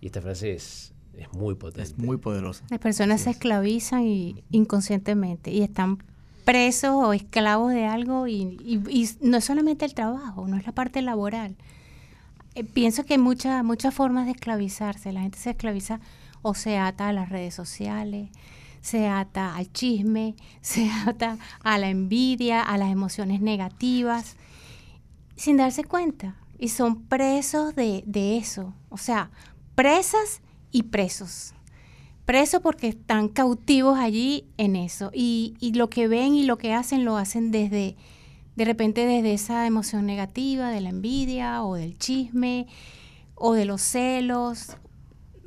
y 0.00 0.06
esta 0.06 0.22
frase 0.22 0.54
es, 0.54 0.94
es 1.18 1.30
muy 1.34 1.54
potente. 1.54 1.82
es 1.82 1.98
muy 1.98 2.16
poderosa. 2.16 2.64
Las 2.70 2.78
personas 2.80 3.20
se 3.20 3.30
esclavizan 3.30 4.04
y, 4.04 4.42
inconscientemente 4.50 5.50
y 5.50 5.60
están 5.62 5.98
presos 6.46 6.92
o 6.94 7.12
esclavos 7.12 7.72
de 7.74 7.84
algo 7.84 8.26
y, 8.26 8.56
y- 8.64 8.80
y 8.88 9.08
no 9.20 9.36
es 9.36 9.44
solamente 9.44 9.84
el 9.84 9.92
trabajo, 9.92 10.48
no 10.48 10.56
es 10.56 10.64
la 10.64 10.72
parte 10.72 11.02
laboral. 11.02 11.56
Eh, 12.54 12.64
pienso 12.64 13.04
que 13.04 13.14
hay 13.14 13.20
muchas 13.20 13.62
muchas 13.64 13.92
formas 13.92 14.24
de 14.24 14.32
esclavizarse. 14.32 15.12
La 15.12 15.20
gente 15.20 15.36
se 15.38 15.50
esclaviza 15.50 16.00
o 16.42 16.54
se 16.54 16.78
ata 16.78 17.08
a 17.08 17.12
las 17.12 17.28
redes 17.28 17.54
sociales, 17.54 18.30
se 18.80 19.06
ata 19.06 19.54
al 19.54 19.72
chisme, 19.72 20.34
se 20.60 20.90
ata 21.06 21.38
a 21.62 21.78
la 21.78 21.88
envidia, 21.88 22.62
a 22.62 22.78
las 22.78 22.90
emociones 22.90 23.40
negativas, 23.40 24.36
sin 25.36 25.56
darse 25.56 25.84
cuenta. 25.84 26.36
Y 26.58 26.68
son 26.68 27.02
presos 27.02 27.76
de, 27.76 28.02
de 28.06 28.36
eso. 28.36 28.74
O 28.88 28.96
sea, 28.96 29.30
presas 29.76 30.40
y 30.72 30.84
presos. 30.84 31.54
Presos 32.24 32.60
porque 32.60 32.88
están 32.88 33.28
cautivos 33.28 33.98
allí 33.98 34.44
en 34.56 34.74
eso. 34.74 35.10
Y, 35.14 35.54
y 35.60 35.74
lo 35.74 35.88
que 35.88 36.08
ven 36.08 36.34
y 36.34 36.42
lo 36.42 36.58
que 36.58 36.74
hacen 36.74 37.04
lo 37.04 37.16
hacen 37.16 37.52
desde, 37.52 37.96
de 38.56 38.64
repente 38.64 39.06
desde 39.06 39.32
esa 39.32 39.66
emoción 39.66 40.04
negativa, 40.04 40.70
de 40.70 40.80
la 40.80 40.88
envidia 40.88 41.62
o 41.62 41.76
del 41.76 41.96
chisme 41.96 42.66
o 43.36 43.54
de 43.54 43.64
los 43.64 43.80
celos. 43.80 44.76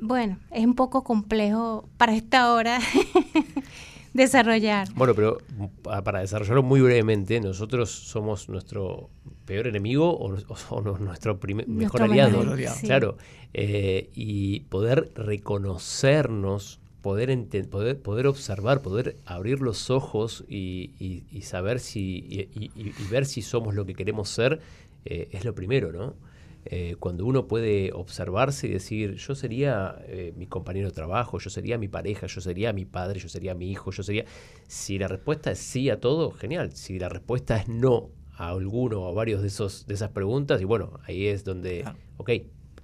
Bueno, 0.04 0.38
es 0.50 0.64
un 0.66 0.74
poco 0.74 1.04
complejo 1.04 1.88
para 1.96 2.14
esta 2.16 2.52
hora 2.52 2.80
desarrollar. 4.14 4.88
Bueno, 4.94 5.14
pero 5.14 5.38
pa- 5.82 6.02
para 6.02 6.20
desarrollarlo 6.20 6.62
muy 6.62 6.80
brevemente, 6.80 7.40
nosotros 7.40 7.90
somos 7.90 8.48
nuestro 8.48 9.08
peor 9.44 9.66
enemigo 9.68 10.10
o, 10.10 10.34
o- 10.34 10.74
o 10.74 10.98
nuestro 10.98 11.38
primer- 11.38 11.68
mejor 11.68 12.00
Nuestro 12.00 12.04
aliado. 12.04 12.30
mejor 12.38 12.52
aliado. 12.54 12.76
sí. 12.76 12.86
Claro. 12.86 13.16
eh, 13.54 14.10
y 14.14 14.60
poder 14.60 15.12
reconocernos, 15.14 16.80
poder, 17.02 17.38
poder, 17.70 17.98
poder 18.00 18.26
observar, 18.26 18.80
poder 18.82 19.16
abrir 19.26 19.60
los 19.60 19.90
ojos 19.90 20.44
y, 20.48 20.90
y- 20.98 21.22
y 21.30 21.42
saber 21.42 21.78
si 21.80 22.24
y, 22.28 22.40
y- 22.58 22.70
y- 22.74 22.94
y 22.98 23.04
ver 23.10 23.26
si 23.26 23.42
somos 23.42 23.74
lo 23.74 23.84
que 23.86 23.94
queremos 23.94 24.28
ser, 24.30 24.60
eh, 25.04 25.28
es 25.32 25.44
lo 25.44 25.54
primero, 25.54 25.92
¿no? 25.92 26.14
Eh, 26.64 26.96
cuando 26.98 27.26
uno 27.26 27.48
puede 27.48 27.92
observarse 27.92 28.68
y 28.68 28.70
decir, 28.70 29.16
yo 29.16 29.34
sería 29.34 29.96
eh, 30.06 30.32
mi 30.36 30.46
compañero 30.46 30.88
de 30.88 30.94
trabajo, 30.94 31.38
yo 31.38 31.50
sería 31.50 31.76
mi 31.76 31.88
pareja, 31.88 32.26
yo 32.26 32.40
sería 32.40 32.72
mi 32.72 32.84
padre, 32.84 33.18
yo 33.18 33.28
sería 33.28 33.54
mi 33.54 33.70
hijo, 33.70 33.90
yo 33.90 34.02
sería... 34.02 34.24
Si 34.68 34.98
la 34.98 35.08
respuesta 35.08 35.50
es 35.50 35.58
sí 35.58 35.90
a 35.90 36.00
todo, 36.00 36.30
genial. 36.30 36.72
Si 36.72 36.98
la 36.98 37.08
respuesta 37.08 37.56
es 37.56 37.68
no 37.68 38.10
a 38.36 38.48
alguno 38.48 39.02
o 39.02 39.08
a 39.08 39.12
varios 39.12 39.42
de, 39.42 39.48
esos, 39.48 39.86
de 39.86 39.94
esas 39.94 40.10
preguntas, 40.10 40.60
y 40.60 40.64
bueno, 40.64 41.00
ahí 41.04 41.26
es 41.26 41.44
donde, 41.44 41.84
ok, 42.16 42.30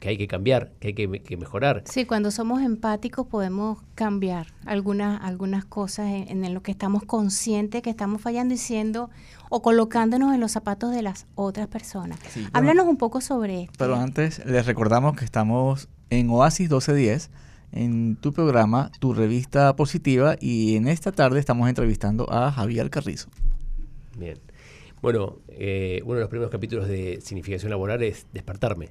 que 0.00 0.10
hay 0.10 0.16
que 0.18 0.28
cambiar, 0.28 0.72
que 0.80 0.88
hay 0.88 0.94
que, 0.94 1.08
me- 1.08 1.20
que 1.20 1.36
mejorar. 1.36 1.82
Sí, 1.86 2.04
cuando 2.04 2.30
somos 2.30 2.62
empáticos 2.62 3.26
podemos 3.26 3.78
cambiar 3.94 4.46
algunas, 4.64 5.20
algunas 5.24 5.64
cosas 5.64 6.06
en, 6.06 6.44
en 6.44 6.54
lo 6.54 6.62
que 6.62 6.70
estamos 6.70 7.02
conscientes 7.04 7.82
que 7.82 7.90
estamos 7.90 8.22
fallando 8.22 8.54
y 8.54 8.58
siendo 8.58 9.10
o 9.50 9.60
colocándonos 9.62 10.34
en 10.34 10.40
los 10.40 10.52
zapatos 10.52 10.92
de 10.92 11.02
las 11.02 11.26
otras 11.34 11.66
personas. 11.68 12.18
Sí, 12.30 12.40
bueno, 12.42 12.50
Háblanos 12.54 12.86
un 12.86 12.96
poco 12.96 13.20
sobre 13.20 13.62
esto. 13.62 13.74
Pero 13.78 13.96
antes 13.96 14.44
les 14.46 14.66
recordamos 14.66 15.16
que 15.16 15.24
estamos 15.24 15.88
en 16.10 16.30
Oasis 16.30 16.68
1210, 16.70 17.30
en 17.72 18.16
tu 18.16 18.32
programa, 18.32 18.90
tu 18.98 19.12
revista 19.14 19.74
positiva, 19.76 20.36
y 20.40 20.76
en 20.76 20.88
esta 20.88 21.12
tarde 21.12 21.38
estamos 21.40 21.68
entrevistando 21.68 22.26
a 22.32 22.50
Javier 22.52 22.88
Carrizo. 22.88 23.28
Bien. 24.18 24.38
Bueno, 25.02 25.36
eh, 25.48 26.00
uno 26.04 26.14
de 26.14 26.20
los 26.20 26.28
primeros 26.30 26.50
capítulos 26.50 26.88
de 26.88 27.20
significación 27.20 27.70
laboral 27.70 28.02
es 28.02 28.26
despertarme. 28.32 28.88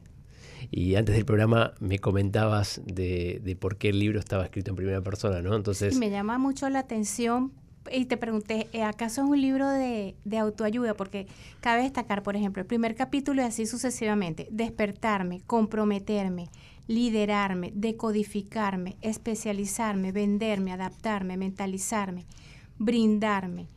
Y 0.71 0.95
antes 0.95 1.15
del 1.15 1.25
programa 1.25 1.74
me 1.79 2.00
comentabas 2.00 2.81
de, 2.86 3.41
de 3.43 3.55
por 3.55 3.77
qué 3.77 3.89
el 3.89 4.00
libro 4.00 4.19
estaba 4.19 4.43
escrito 4.43 4.71
en 4.71 4.75
primera 4.75 5.01
persona, 5.01 5.41
¿no? 5.41 5.55
Entonces, 5.55 5.97
me 5.97 6.09
llama 6.09 6.38
mucho 6.38 6.69
la 6.69 6.79
atención 6.79 7.51
y 7.91 8.05
te 8.05 8.17
pregunté, 8.17 8.67
¿eh, 8.74 8.83
¿acaso 8.83 9.21
es 9.21 9.29
un 9.29 9.41
libro 9.41 9.69
de, 9.69 10.15
de 10.25 10.38
autoayuda? 10.38 10.93
Porque 10.93 11.27
cabe 11.62 11.83
destacar, 11.83 12.24
por 12.24 12.36
ejemplo, 12.36 12.62
el 12.62 12.67
primer 12.67 12.95
capítulo 12.95 13.41
y 13.41 13.45
así 13.45 13.65
sucesivamente, 13.65 14.47
despertarme, 14.51 15.41
comprometerme, 15.47 16.50
liderarme, 16.88 17.71
decodificarme, 17.75 18.97
especializarme, 19.01 20.12
venderme, 20.12 20.74
adaptarme, 20.74 21.38
mentalizarme, 21.38 22.25
brindarme. 22.77 23.67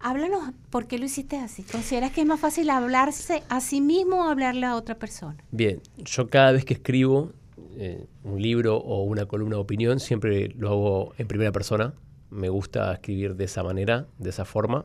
Háblanos, 0.00 0.52
¿por 0.70 0.86
qué 0.86 0.98
lo 0.98 1.06
hiciste 1.06 1.36
así? 1.38 1.64
¿Consideras 1.64 2.12
que 2.12 2.20
es 2.20 2.26
más 2.26 2.38
fácil 2.40 2.70
hablarse 2.70 3.42
a 3.48 3.60
sí 3.60 3.80
mismo 3.80 4.20
o 4.26 4.28
hablarle 4.28 4.66
a 4.66 4.76
otra 4.76 4.94
persona? 4.96 5.36
bien, 5.50 5.80
yo 6.04 6.28
cada 6.28 6.52
vez 6.52 6.64
que 6.64 6.74
escribo 6.74 7.32
eh, 7.76 8.06
un 8.24 8.40
libro 8.40 8.76
o 8.76 9.02
una 9.02 9.26
columna 9.26 9.56
de 9.56 9.62
opinión, 9.62 9.98
siempre 10.00 10.48
lo 10.56 10.68
hago 10.70 11.14
en 11.18 11.26
primera 11.26 11.50
persona, 11.52 11.94
me 12.30 12.48
gusta 12.48 12.92
escribir 12.92 13.34
de 13.34 13.44
esa 13.44 13.62
manera, 13.62 14.06
de 14.18 14.30
esa 14.30 14.44
forma. 14.44 14.82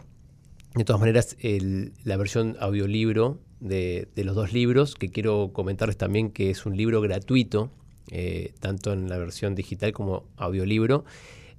De 0.76 0.84
todas 0.84 1.00
maneras, 1.00 1.36
el- 1.42 1.94
la 2.04 2.18
versión 2.18 2.56
audiolibro 2.60 3.38
de, 3.60 4.08
de 4.16 4.24
los 4.24 4.36
dos 4.36 4.52
libros, 4.54 4.96
que 4.96 5.10
quiero 5.10 5.52
comentarles 5.54 5.98
también 5.98 6.32
que 6.32 6.50
es 6.50 6.66
un 6.66 6.76
libro 6.76 7.02
gratuito, 7.02 7.70
eh, 8.10 8.54
tanto 8.60 8.92
en 8.94 9.08
la 9.10 9.18
versión 9.20 9.54
digital 9.54 9.92
como 9.94 10.24
audiolibro. 10.38 11.06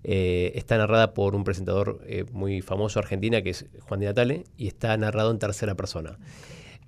Eh, 0.06 0.52
está 0.54 0.76
narrada 0.76 1.14
por 1.14 1.34
un 1.34 1.44
presentador 1.44 2.02
eh, 2.06 2.26
muy 2.30 2.60
famoso 2.60 2.98
argentina 2.98 3.40
que 3.40 3.50
es 3.50 3.66
Juan 3.80 4.00
de 4.00 4.06
Natale 4.06 4.44
y 4.58 4.66
está 4.66 4.94
narrado 4.98 5.30
en 5.30 5.38
tercera 5.38 5.74
persona. 5.74 6.18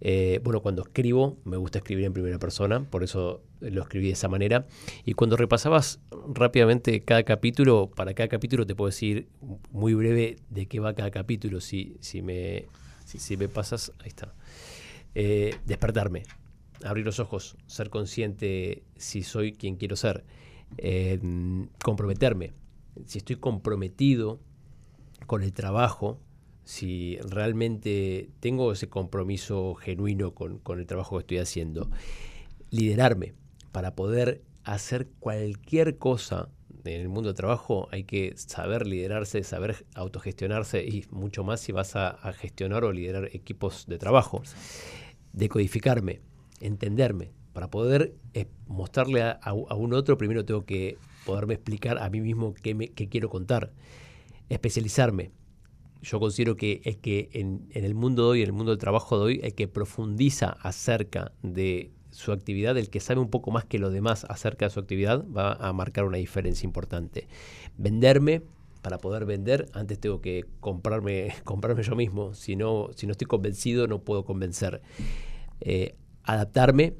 Eh, 0.03 0.41
bueno, 0.45 0.61
cuando 0.61 0.83
escribo, 0.83 1.39
me 1.45 1.57
gusta 1.57 1.79
escribir 1.79 2.05
en 2.05 2.13
primera 2.13 2.39
persona, 2.39 2.85
por 2.85 3.03
eso 3.03 3.43
lo 3.61 3.81
escribí 3.81 4.09
de 4.09 4.13
esa 4.13 4.29
manera. 4.29 4.67
Y 5.07 5.15
cuando 5.15 5.39
repasabas 5.39 6.01
rápidamente 6.29 7.03
cada 7.03 7.23
capítulo, 7.23 7.91
para 7.97 8.13
cada 8.13 8.29
capítulo 8.29 8.67
te 8.67 8.75
puedo 8.75 8.91
decir 8.91 9.29
muy 9.73 9.95
breve 9.95 10.37
de 10.51 10.67
qué 10.67 10.81
va 10.81 10.95
cada 10.95 11.11
capítulo, 11.11 11.63
si, 11.63 11.97
si, 12.01 12.21
me, 12.21 12.67
si, 13.07 13.39
me 13.39 13.49
pasas, 13.49 13.93
ahí 14.01 14.09
está. 14.09 14.35
Despertarme, 15.65 16.25
abrir 16.85 17.07
los 17.07 17.19
ojos, 17.19 17.57
ser 17.67 17.89
consciente 17.89 18.83
si 18.97 19.23
soy 19.23 19.53
quien 19.53 19.77
quiero 19.77 19.97
ser, 19.97 20.25
comprometerme, 21.83 22.53
si 23.05 23.19
estoy 23.19 23.37
comprometido 23.37 24.41
con 25.27 25.43
el 25.43 25.53
trabajo, 25.53 26.21
si 26.65 27.19
realmente 27.19 28.31
tengo 28.41 28.73
ese 28.73 28.89
compromiso 28.89 29.75
genuino 29.75 30.35
con, 30.35 30.59
con 30.59 30.81
el 30.81 30.87
trabajo 30.87 31.17
que 31.17 31.21
estoy 31.21 31.39
haciendo, 31.39 31.91
liderarme 32.71 33.35
para 33.73 33.95
poder 33.95 34.43
hacer 34.65 35.09
cualquier 35.21 35.99
cosa 35.99 36.49
en 36.95 37.01
el 37.01 37.09
mundo 37.09 37.29
del 37.29 37.37
trabajo 37.37 37.89
hay 37.91 38.05
que 38.05 38.35
saber 38.37 38.87
liderarse, 38.87 39.43
saber 39.43 39.87
autogestionarse 39.95 40.85
y 40.85 41.05
mucho 41.11 41.45
más 41.45 41.61
si 41.61 41.73
vas 41.73 41.97
a, 41.97 42.09
a 42.09 42.33
gestionar 42.33 42.85
o 42.85 42.93
liderar 42.93 43.29
equipos 43.33 43.87
de 43.87 43.99
trabajo. 43.99 44.43
Decodificarme, 45.33 46.21
entenderme. 46.61 47.33
Para 47.57 47.71
poder 47.71 48.13
eh, 48.35 48.45
mostrarle 48.67 49.23
a, 49.23 49.55
un- 49.55 49.95
otro, 49.95 50.19
primero 50.19 50.45
tengo 50.45 50.67
que 50.67 50.99
poderme 51.25 51.55
explicar 51.55 51.97
a 51.97 52.11
mí 52.11 52.21
mismo 52.21 52.53
qué, 52.53 52.75
me- 52.75 52.89
quiero 52.91 53.31
contar. 53.31 53.73
Especializarme. 54.51 55.31
Yo 56.03 56.21
considero 56.21 56.55
que 56.59 56.83
que 57.01 57.31
en, 57.33 57.67
en 57.71 57.87
el 57.87 57.95
mundo 57.95 58.25
de 58.25 58.29
hoy, 58.29 58.41
en 58.43 58.49
el 58.49 58.53
mundo 58.53 58.73
del 58.73 58.79
trabajo 58.79 59.19
de 59.19 59.25
hoy, 59.25 59.41
el 59.43 59.55
que 59.55 59.69
profundiza 59.69 60.51
acerca 60.61 61.33
de 61.43 61.93
su 62.11 62.31
actividad, 62.31 62.77
el 62.77 62.91
que 62.91 63.01
sabe 63.01 63.21
un 63.23 63.31
poco 63.31 63.51
más 63.51 63.65
que 63.65 63.79
los 63.79 63.91
demás 63.91 64.27
acerca 64.29 64.67
de 64.67 64.71
su 64.71 64.81
actividad, 64.81 65.25
va 65.35 65.55
a 65.55 65.73
marcar 65.73 66.05
una 66.05 66.19
diferencia 66.19 66.67
importante. 66.67 67.27
Venderme, 67.79 68.43
para 68.83 68.99
poder 68.99 69.25
vender, 69.25 69.71
antes 69.73 69.99
tengo 69.99 70.21
que 70.21 70.45
comprarme, 70.61 71.33
comprarme 71.45 71.83
yo 71.83 71.97
mismo. 71.97 72.35
Si 72.35 72.55
no, 72.55 72.91
si 72.95 73.07
no 73.07 73.13
estoy 73.13 73.27
convencido, 73.29 73.87
no 73.89 74.01
puedo 74.03 74.27
convencer. 74.27 74.83
Eh, 75.63 75.95
adaptarme, 76.23 76.93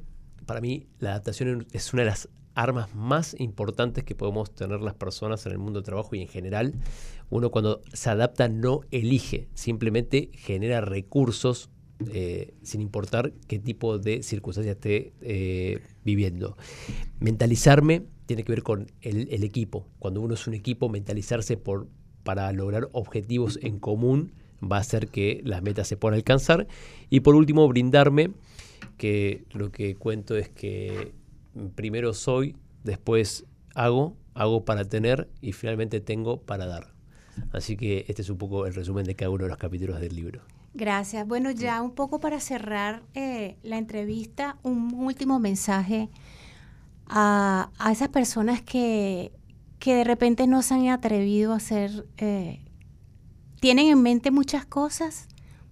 para 0.47 0.61
mí 0.61 0.87
la 0.97 1.11
adaptación 1.11 1.67
es 1.71 1.93
una 1.93 2.01
de 2.01 2.09
las 2.09 2.29
armas 2.55 2.95
más 2.95 3.35
importantes 3.39 4.03
que 4.03 4.15
podemos 4.15 4.49
tener 4.55 4.81
las 4.81 4.95
personas 4.95 5.45
en 5.45 5.51
el 5.51 5.59
mundo 5.59 5.79
del 5.79 5.85
trabajo 5.85 6.15
y 6.15 6.21
en 6.21 6.27
general. 6.27 6.73
Uno 7.29 7.51
cuando 7.51 7.81
se 7.93 8.09
adapta 8.09 8.49
no 8.49 8.81
elige, 8.89 9.47
simplemente 9.53 10.31
genera 10.33 10.81
recursos 10.81 11.69
eh, 12.11 12.55
sin 12.63 12.81
importar 12.81 13.33
qué 13.47 13.59
tipo 13.59 13.99
de 13.99 14.23
circunstancias 14.23 14.77
esté 14.77 15.13
eh, 15.21 15.81
viviendo. 16.03 16.57
Mentalizarme 17.19 18.05
tiene 18.25 18.43
que 18.43 18.51
ver 18.51 18.63
con 18.63 18.87
el, 19.01 19.27
el 19.29 19.43
equipo. 19.43 19.85
Cuando 19.99 20.21
uno 20.21 20.33
es 20.33 20.47
un 20.47 20.55
equipo, 20.55 20.89
mentalizarse 20.89 21.57
por, 21.57 21.87
para 22.23 22.51
lograr 22.53 22.89
objetivos 22.91 23.59
en 23.61 23.79
común 23.79 24.31
va 24.61 24.77
a 24.77 24.81
hacer 24.81 25.09
que 25.09 25.41
las 25.43 25.61
metas 25.61 25.87
se 25.87 25.97
puedan 25.97 26.15
alcanzar. 26.15 26.67
Y 27.09 27.19
por 27.19 27.35
último, 27.35 27.67
brindarme, 27.67 28.31
que 28.97 29.45
lo 29.51 29.71
que 29.71 29.95
cuento 29.95 30.35
es 30.35 30.49
que 30.49 31.13
primero 31.75 32.13
soy, 32.13 32.55
después 32.83 33.45
hago, 33.75 34.15
hago 34.33 34.65
para 34.65 34.85
tener 34.85 35.29
y 35.41 35.53
finalmente 35.53 35.99
tengo 35.99 36.41
para 36.41 36.65
dar. 36.65 36.93
Así 37.51 37.77
que 37.77 38.05
este 38.07 38.21
es 38.21 38.29
un 38.29 38.37
poco 38.37 38.65
el 38.65 38.73
resumen 38.73 39.05
de 39.05 39.15
cada 39.15 39.29
uno 39.29 39.43
de 39.43 39.49
los 39.49 39.57
capítulos 39.57 39.99
del 39.99 40.15
libro. 40.15 40.41
Gracias. 40.73 41.27
Bueno, 41.27 41.51
ya 41.51 41.81
un 41.81 41.91
poco 41.91 42.19
para 42.19 42.39
cerrar 42.39 43.03
eh, 43.13 43.57
la 43.63 43.77
entrevista, 43.77 44.57
un 44.63 44.93
último 44.93 45.39
mensaje 45.39 46.09
a, 47.07 47.71
a 47.79 47.91
esas 47.91 48.09
personas 48.09 48.61
que, 48.61 49.31
que 49.79 49.95
de 49.95 50.03
repente 50.03 50.47
no 50.47 50.61
se 50.61 50.73
han 50.73 50.87
atrevido 50.89 51.53
a 51.53 51.57
hacer, 51.57 52.07
eh, 52.17 52.59
tienen 53.59 53.87
en 53.87 54.01
mente 54.01 54.31
muchas 54.31 54.65
cosas, 54.65 55.27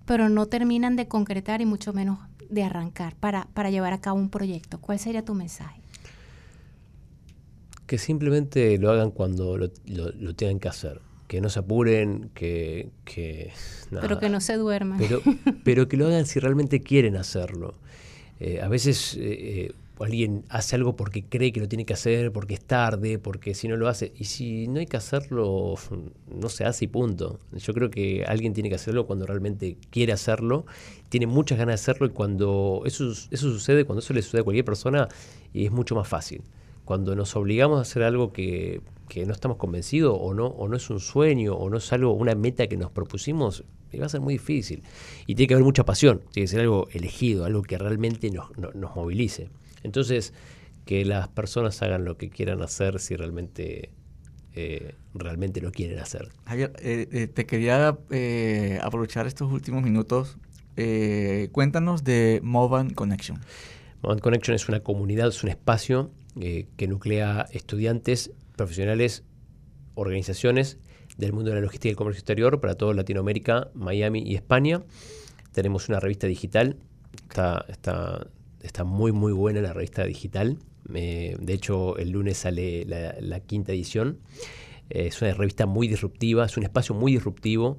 pero 0.06 0.30
no 0.30 0.46
terminan 0.48 0.96
de 0.96 1.08
concretar 1.08 1.62
y 1.62 1.66
mucho 1.66 1.94
menos 1.94 2.20
de 2.50 2.64
arrancar 2.64 3.16
para, 3.16 3.48
para 3.54 3.70
llevar 3.70 3.94
a 3.94 4.02
cabo 4.02 4.18
un 4.20 4.30
proyecto. 4.30 4.80
¿Cuál 4.80 5.00
sería 5.00 5.24
tu 5.26 5.34
mensaje? 5.34 5.82
Que 7.86 7.98
simplemente 7.98 8.78
lo 8.78 8.92
hagan 8.92 9.12
cuando 9.12 9.58
lo, 9.58 9.70
lo- 9.88 10.12
lo 10.12 10.36
tengan 10.36 10.60
que 10.60 10.68
hacer. 10.70 11.02
Que 11.28 11.42
no 11.42 11.50
se 11.50 11.60
apuren, 11.60 12.30
que... 12.34 12.90
que 13.04 13.52
Pero 14.02 14.20
que 14.20 14.30
no 14.30 14.42
se 14.42 14.58
duerman. 14.58 14.98
pero, 14.98 15.22
pero 15.64 15.88
que 15.88 15.98
lo 15.98 16.08
hagan 16.08 16.26
si 16.26 16.40
realmente 16.40 16.82
quieren 16.82 17.16
hacerlo. 17.16 17.76
Eh, 18.40 18.62
a 18.62 18.68
veces 18.68 19.16
eh, 19.16 19.22
eh, 19.68 19.72
alguien 20.00 20.44
hace 20.50 20.76
algo 20.76 20.96
porque 20.96 21.24
cree 21.24 21.52
que 21.52 21.60
lo 21.60 21.68
tiene 21.68 21.86
que 21.86 21.94
hacer, 21.94 22.32
porque 22.32 22.56
es 22.56 22.62
tarde, 22.62 23.18
porque 23.20 23.54
si 23.54 23.68
no 23.68 23.78
lo 23.78 23.88
hace. 23.88 24.12
Y 24.18 24.26
si 24.26 24.68
no 24.68 24.80
hay 24.80 24.86
que 24.86 24.98
hacerlo, 24.98 25.76
no 26.28 26.50
se 26.50 26.66
hace 26.66 26.86
y 26.86 26.88
punto. 26.88 27.40
Yo 27.54 27.74
creo 27.74 27.90
que 27.90 28.24
alguien 28.28 28.54
tiene 28.54 28.70
que 28.70 28.76
hacerlo 28.76 29.06
cuando 29.08 29.26
realmente 29.26 29.78
quiere 29.92 30.12
hacerlo, 30.14 30.66
tiene 31.10 31.28
muchas 31.28 31.58
ganas 31.58 31.80
de 31.80 31.92
hacerlo 31.92 32.08
y 32.08 32.10
cuando 32.10 32.84
eso, 32.86 33.10
eso 33.12 33.28
sucede, 33.52 33.86
cuando 33.86 34.00
eso 34.02 34.14
le 34.14 34.22
sucede 34.22 34.42
a 34.42 34.44
cualquier 34.44 34.66
persona, 34.66 35.08
es 35.54 35.72
mucho 35.72 35.96
más 35.96 36.08
fácil. 36.08 36.42
Cuando 36.84 37.16
nos 37.16 37.36
obligamos 37.36 37.80
a 37.80 37.82
hacer 37.82 38.04
algo 38.04 38.32
que, 38.34 38.82
que 39.10 39.26
no 39.26 39.34
estamos 39.34 39.58
convencidos 39.58 40.16
o 40.20 40.34
no, 40.34 40.48
o 40.48 40.68
no 40.68 40.76
es 40.78 40.90
un 40.90 41.00
sueño 41.00 41.56
o 41.56 41.70
no 41.70 41.78
es 41.78 41.92
algo, 41.94 42.14
una 42.14 42.36
meta 42.36 42.68
que 42.68 42.78
nos 42.78 42.92
propusimos, 42.92 43.64
y 43.92 43.98
va 43.98 44.08
a 44.08 44.10
ser 44.10 44.22
muy 44.22 44.34
difícil. 44.36 44.84
Y 45.26 45.36
tiene 45.36 45.48
que 45.48 45.54
haber 45.54 45.64
mucha 45.64 45.86
pasión, 45.86 46.20
tiene 46.32 46.46
que 46.46 46.52
ser 46.52 46.60
algo 46.62 46.88
elegido, 46.92 47.46
algo 47.46 47.62
que 47.64 47.78
realmente 47.78 48.30
nos, 48.30 48.56
no- 48.58 48.72
nos 48.74 48.96
movilice. 48.96 49.50
Entonces, 49.86 50.34
que 50.86 51.06
las 51.06 51.28
personas 51.28 51.82
hagan 51.82 52.06
lo 52.06 52.18
que 52.18 52.30
quieran 52.30 52.62
hacer 52.62 53.00
si 53.00 53.16
realmente, 53.16 53.92
eh, 54.54 54.96
realmente 55.14 55.62
lo 55.62 55.72
quieren 55.72 56.00
hacer. 56.00 56.30
Javier, 56.46 56.74
eh, 56.80 57.08
eh, 57.12 57.28
te 57.28 57.46
quería 57.46 57.98
aprovechar 58.82 59.28
estos 59.28 59.52
últimos 59.52 59.84
minutos. 59.84 60.38
Cuéntanos 61.52 62.04
de 62.04 62.42
Movan 62.44 62.90
Connection. 62.90 63.40
Moment 64.02 64.22
Connection 64.22 64.56
es 64.56 64.68
una 64.68 64.82
comunidad, 64.82 65.30
es 65.30 65.44
un 65.44 65.50
espacio 65.50 66.12
que 66.36 66.88
nuclea 66.88 67.48
estudiantes, 67.52 68.32
profesionales, 68.58 69.24
organizaciones 69.96 70.78
del 71.18 71.32
mundo 71.34 71.50
de 71.50 71.56
la 71.56 71.62
logística 71.62 71.88
y 71.88 71.92
el 71.92 71.96
comercio 71.96 72.20
exterior 72.20 72.60
para 72.60 72.76
toda 72.76 72.94
Latinoamérica, 72.94 73.70
Miami 73.74 74.22
y 74.22 74.36
España. 74.36 74.84
Tenemos 75.54 75.88
una 75.88 76.02
revista 76.02 76.28
digital, 76.28 76.78
está, 77.30 77.66
está, 77.70 78.28
está 78.66 78.84
muy 78.84 79.12
muy 79.12 79.34
buena 79.34 79.62
la 79.62 79.74
revista 79.74 80.06
digital. 80.06 80.58
Eh, 80.94 81.36
de 81.40 81.54
hecho, 81.54 81.98
el 81.98 82.12
lunes 82.12 82.38
sale 82.38 82.86
la, 82.86 83.16
la 83.20 83.40
quinta 83.40 83.72
edición. 83.72 84.20
Eh, 84.90 85.08
es 85.08 85.22
una 85.22 85.34
revista 85.34 85.66
muy 85.66 85.88
disruptiva, 85.88 86.46
es 86.46 86.58
un 86.58 86.64
espacio 86.64 86.94
muy 86.96 87.14
disruptivo 87.14 87.78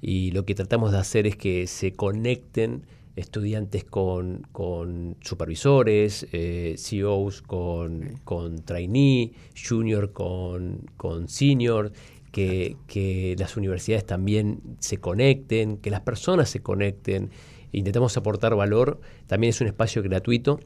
y 0.00 0.30
lo 0.32 0.44
que 0.44 0.54
tratamos 0.54 0.92
de 0.92 0.98
hacer 0.98 1.26
es 1.26 1.36
que 1.36 1.66
se 1.66 1.92
conecten 1.92 2.84
estudiantes 3.16 3.84
con, 3.84 4.46
con 4.52 5.16
supervisores, 5.22 6.26
eh, 6.32 6.76
CEOs 6.78 7.42
con, 7.42 8.20
con 8.24 8.62
trainee, 8.62 9.32
junior 9.56 10.12
con, 10.12 10.82
con 10.98 11.28
senior, 11.28 11.92
que, 12.30 12.76
que 12.86 13.34
las 13.38 13.56
universidades 13.56 14.04
también 14.04 14.60
se 14.80 14.98
conecten, 14.98 15.78
que 15.78 15.90
las 15.90 16.02
personas 16.02 16.50
se 16.50 16.60
conecten. 16.60 17.30
Intentamos 17.76 18.16
aportar 18.16 18.54
valor. 18.54 19.00
También 19.26 19.50
es 19.50 19.60
un 19.60 19.66
espacio 19.66 20.02
gratuito. 20.02 20.60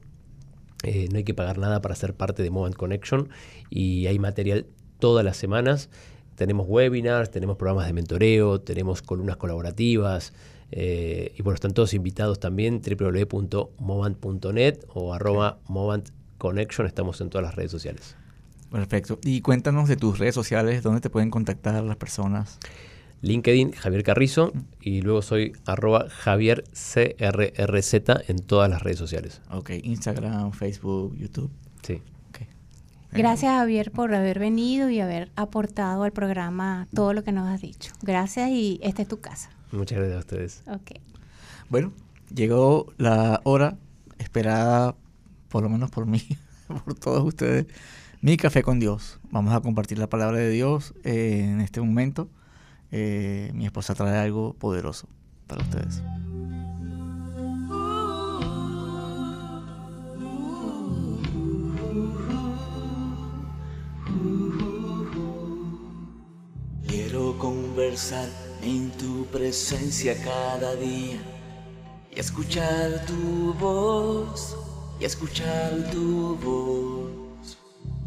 Eh, 0.85 1.09
no 1.11 1.19
hay 1.19 1.25
que 1.25 1.35
pagar 1.35 1.59
nada 1.59 1.83
para 1.83 1.97
ser 1.97 2.15
parte 2.15 2.45
de 2.45 2.51
Moment 2.51 2.77
Connection 2.77 3.31
y 3.69 4.07
hay 4.07 4.21
material 4.21 4.67
todas 5.01 5.25
las 5.25 5.37
semanas. 5.37 5.91
Tenemos 6.37 6.69
webinars, 6.69 7.33
tenemos 7.33 7.57
programas 7.57 7.89
de 7.89 7.95
mentoreo, 7.95 8.61
tenemos 8.61 9.03
columnas 9.03 9.37
colaborativas 9.39 10.33
eh, 10.71 11.35
y 11.37 11.43
bueno, 11.43 11.57
están 11.57 11.75
todos 11.75 11.95
invitados 11.95 12.39
también 12.39 12.81
www.movant.net 12.81 14.79
o 14.95 15.13
arroba 15.13 15.59
Movant 15.67 16.11
Connection, 16.39 16.87
estamos 16.87 17.21
en 17.21 17.29
todas 17.29 17.45
las 17.45 17.57
redes 17.57 17.73
sociales. 17.73 18.15
Perfecto. 18.71 19.19
Y 19.25 19.41
cuéntanos 19.41 19.89
de 19.89 19.97
tus 19.97 20.21
redes 20.21 20.37
sociales, 20.37 20.85
dónde 20.85 21.01
te 21.01 21.11
pueden 21.11 21.31
contactar 21.31 21.83
las 21.83 21.97
personas. 21.97 22.61
LinkedIn, 23.23 23.73
Javier 23.73 24.03
Carrizo, 24.03 24.53
y 24.81 25.03
luego 25.03 25.23
soy 25.23 25.53
arroba 25.67 26.09
Javier 26.09 26.65
CRRZ 26.73 27.95
en 28.29 28.39
todas 28.39 28.71
las 28.71 28.83
redes 28.83 28.99
sociales. 28.99 29.43
Ok, 29.51 29.71
Instagram, 29.83 30.53
Facebook, 30.53 31.17
YouTube. 31.17 31.51
Sí. 31.83 32.03
Ok. 32.31 32.41
Gracias 33.13 33.53
Javier 33.53 33.91
por 33.91 34.15
haber 34.15 34.39
venido 34.39 34.89
y 34.89 35.01
haber 35.01 35.31
aportado 35.37 36.05
al 36.05 36.13
programa 36.13 36.89
todo 36.95 37.13
lo 37.13 37.23
que 37.23 37.33
nos 37.33 37.49
has 37.49 37.61
dicho. 37.61 37.93
Gracias 38.03 38.51
y 38.51 38.81
esta 38.83 39.03
es 39.03 39.09
tu 39.09 39.21
casa. 39.21 39.51
Muchas 39.73 39.99
gracias 39.99 40.17
a 40.17 40.21
ustedes. 40.21 40.63
Ok. 40.67 40.93
Bueno, 41.69 41.93
llegó 42.35 42.93
la 42.97 43.41
hora 43.45 43.77
esperada, 44.19 44.97
por 45.49 45.63
lo 45.63 45.69
menos 45.69 45.91
por 45.91 46.07
mí, 46.07 46.23
por 46.67 46.95
todos 46.95 47.23
ustedes, 47.23 47.67
mi 48.23 48.37
café 48.37 48.63
con 48.63 48.81
Dios. 48.81 49.21
Vamos 49.31 49.55
a 49.55 49.61
compartir 49.61 49.99
la 49.99 50.09
palabra 50.09 50.39
de 50.39 50.51
Dios 50.51 50.95
eh, 51.05 51.45
en 51.45 51.61
este 51.61 51.81
momento. 51.81 52.29
Eh, 52.93 53.51
mi 53.55 53.67
esposa 53.67 53.95
trae 53.95 54.19
algo 54.19 54.55
poderoso 54.55 55.09
para 55.47 55.63
ustedes. 55.63 56.03
Quiero 66.87 67.39
conversar 67.39 68.29
en 68.63 68.91
tu 68.93 69.27
presencia 69.27 70.17
cada 70.23 70.75
día 70.75 71.19
y 72.15 72.19
escuchar 72.19 73.07
tu 73.07 73.55
voz, 73.55 74.57
y 74.99 75.05
escuchar 75.05 75.91
tu 75.93 76.37
voz. 76.37 77.59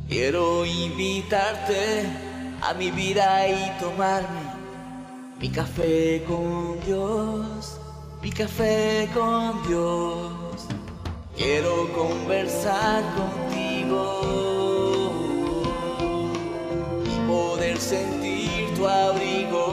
Quiero 0.09 0.65
invitarte 0.65 2.05
a 2.61 2.73
mi 2.73 2.91
vida 2.91 3.47
y 3.47 3.79
tomarme 3.79 4.42
mi 5.43 5.49
café 5.49 6.23
con 6.25 6.79
Dios, 6.85 7.77
mi 8.21 8.31
café 8.31 9.09
con 9.13 9.61
Dios. 9.67 10.31
Quiero 11.35 11.91
conversar 11.91 13.03
contigo 13.13 14.21
y 17.03 17.27
poder 17.27 17.77
sentir 17.77 18.73
tu 18.77 18.87
abrigo. 18.87 19.65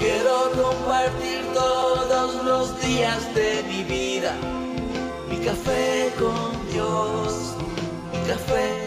Quiero 0.00 0.50
compartir 0.60 1.44
todos 1.54 2.44
los 2.44 2.80
días 2.82 3.32
de 3.36 3.62
mi 3.68 3.84
vida 3.84 4.34
mi 5.30 5.36
café 5.46 6.12
con 6.18 6.50
Dios, 6.72 7.54
mi 8.12 8.18
café 8.28 8.83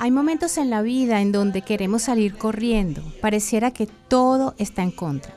Hay 0.00 0.12
momentos 0.12 0.58
en 0.58 0.70
la 0.70 0.80
vida 0.80 1.20
en 1.20 1.32
donde 1.32 1.62
queremos 1.62 2.02
salir 2.02 2.36
corriendo, 2.36 3.02
pareciera 3.20 3.72
que 3.72 3.86
todo 3.86 4.54
está 4.56 4.84
en 4.84 4.92
contra. 4.92 5.34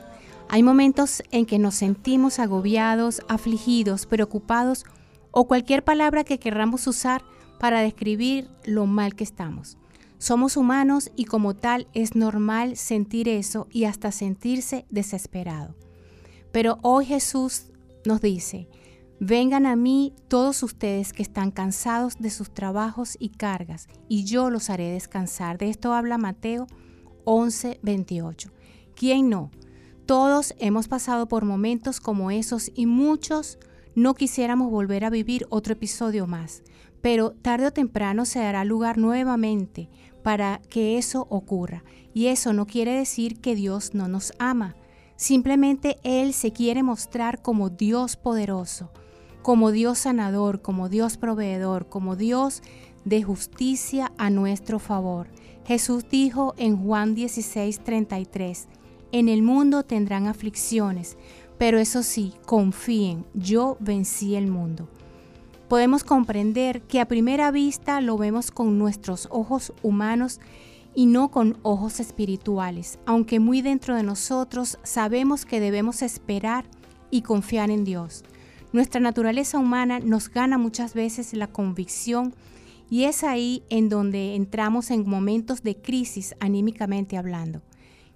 Hay 0.48 0.62
momentos 0.62 1.24
en 1.32 1.46
que 1.46 1.58
nos 1.58 1.74
sentimos 1.74 2.38
agobiados, 2.38 3.22
afligidos, 3.28 4.06
preocupados 4.06 4.84
o 5.32 5.48
cualquier 5.48 5.82
palabra 5.82 6.22
que 6.22 6.38
querramos 6.38 6.86
usar 6.86 7.24
para 7.58 7.80
describir 7.80 8.48
lo 8.64 8.86
mal 8.86 9.16
que 9.16 9.24
estamos. 9.24 9.78
Somos 10.18 10.56
humanos 10.56 11.10
y 11.16 11.24
como 11.24 11.54
tal 11.54 11.88
es 11.92 12.14
normal 12.14 12.76
sentir 12.76 13.28
eso 13.28 13.66
y 13.72 13.86
hasta 13.86 14.12
sentirse 14.12 14.86
desesperado. 14.90 15.74
Pero 16.52 16.78
hoy 16.82 17.06
Jesús 17.06 17.64
nos 18.04 18.20
dice, 18.20 18.68
vengan 19.24 19.66
a 19.66 19.76
mí 19.76 20.12
todos 20.26 20.64
ustedes 20.64 21.12
que 21.12 21.22
están 21.22 21.52
cansados 21.52 22.16
de 22.18 22.28
sus 22.28 22.52
trabajos 22.52 23.16
y 23.20 23.28
cargas, 23.28 23.86
y 24.08 24.24
yo 24.24 24.50
los 24.50 24.68
haré 24.68 24.90
descansar. 24.90 25.58
De 25.58 25.70
esto 25.70 25.92
habla 25.92 26.18
Mateo 26.18 26.66
11, 27.24 27.78
28. 27.84 28.50
¿Quién 28.96 29.30
no? 29.30 29.52
Todos 30.06 30.54
hemos 30.58 30.88
pasado 30.88 31.28
por 31.28 31.44
momentos 31.44 32.00
como 32.00 32.32
esos 32.32 32.72
y 32.74 32.86
muchos 32.86 33.60
no 33.94 34.14
quisiéramos 34.14 34.72
volver 34.72 35.04
a 35.04 35.10
vivir 35.10 35.46
otro 35.50 35.74
episodio 35.74 36.26
más, 36.26 36.64
pero 37.00 37.30
tarde 37.30 37.66
o 37.66 37.72
temprano 37.72 38.24
se 38.24 38.40
dará 38.40 38.64
lugar 38.64 38.98
nuevamente 38.98 39.88
para 40.24 40.60
que 40.68 40.98
eso 40.98 41.28
ocurra. 41.30 41.84
Y 42.12 42.26
eso 42.26 42.52
no 42.52 42.66
quiere 42.66 42.96
decir 42.96 43.40
que 43.40 43.54
Dios 43.54 43.94
no 43.94 44.08
nos 44.08 44.32
ama. 44.40 44.74
Simplemente 45.14 45.98
Él 46.02 46.32
se 46.32 46.52
quiere 46.52 46.82
mostrar 46.82 47.40
como 47.40 47.70
Dios 47.70 48.16
poderoso, 48.16 48.90
como 49.42 49.72
Dios 49.72 49.98
sanador, 49.98 50.62
como 50.62 50.88
Dios 50.88 51.16
proveedor, 51.16 51.88
como 51.88 52.16
Dios 52.16 52.62
de 53.04 53.22
justicia 53.22 54.12
a 54.16 54.30
nuestro 54.30 54.78
favor. 54.78 55.26
Jesús 55.66 56.04
dijo 56.08 56.54
en 56.56 56.76
Juan 56.76 57.14
16:33, 57.14 58.66
en 59.12 59.28
el 59.28 59.42
mundo 59.42 59.84
tendrán 59.84 60.26
aflicciones, 60.26 61.16
pero 61.58 61.78
eso 61.78 62.02
sí, 62.02 62.34
confíen, 62.46 63.24
yo 63.34 63.76
vencí 63.78 64.34
el 64.34 64.48
mundo. 64.48 64.88
Podemos 65.68 66.04
comprender 66.04 66.82
que 66.82 67.00
a 67.00 67.06
primera 67.06 67.50
vista 67.50 68.00
lo 68.00 68.16
vemos 68.18 68.50
con 68.50 68.78
nuestros 68.78 69.28
ojos 69.30 69.72
humanos 69.82 70.40
y 70.94 71.06
no 71.06 71.30
con 71.30 71.58
ojos 71.62 72.00
espirituales, 72.00 72.98
aunque 73.06 73.40
muy 73.40 73.62
dentro 73.62 73.96
de 73.96 74.02
nosotros 74.02 74.78
sabemos 74.82 75.46
que 75.46 75.60
debemos 75.60 76.02
esperar 76.02 76.66
y 77.10 77.22
confiar 77.22 77.70
en 77.70 77.84
Dios. 77.84 78.24
Nuestra 78.72 79.02
naturaleza 79.02 79.58
humana 79.58 80.00
nos 80.00 80.30
gana 80.30 80.56
muchas 80.56 80.94
veces 80.94 81.34
la 81.34 81.46
convicción 81.46 82.34
y 82.88 83.04
es 83.04 83.22
ahí 83.22 83.62
en 83.68 83.90
donde 83.90 84.34
entramos 84.34 84.90
en 84.90 85.06
momentos 85.06 85.62
de 85.62 85.76
crisis 85.76 86.34
anímicamente 86.40 87.18
hablando. 87.18 87.60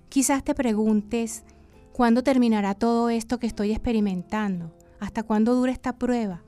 Quizás 0.08 0.42
te 0.42 0.54
preguntes, 0.54 1.44
¿cuándo 1.92 2.22
terminará 2.22 2.74
todo 2.74 3.10
esto 3.10 3.38
que 3.38 3.46
estoy 3.46 3.72
experimentando? 3.72 4.74
¿Hasta 4.98 5.22
cuándo 5.24 5.54
dura 5.54 5.72
esta 5.72 5.98
prueba? 5.98 6.42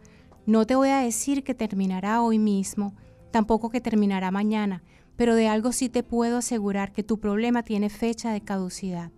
No 0.46 0.66
te 0.66 0.74
voy 0.74 0.88
a 0.88 1.00
decir 1.00 1.44
que 1.44 1.54
terminará 1.54 2.22
hoy 2.22 2.38
mismo, 2.38 2.94
tampoco 3.30 3.68
que 3.68 3.82
terminará 3.82 4.30
mañana, 4.30 4.82
pero 5.16 5.34
de 5.34 5.48
algo 5.48 5.70
sí 5.70 5.90
te 5.90 6.02
puedo 6.02 6.38
asegurar 6.38 6.92
que 6.92 7.02
tu 7.02 7.20
problema 7.20 7.62
tiene 7.62 7.90
fecha 7.90 8.32
de 8.32 8.40
caducidad. 8.40 9.10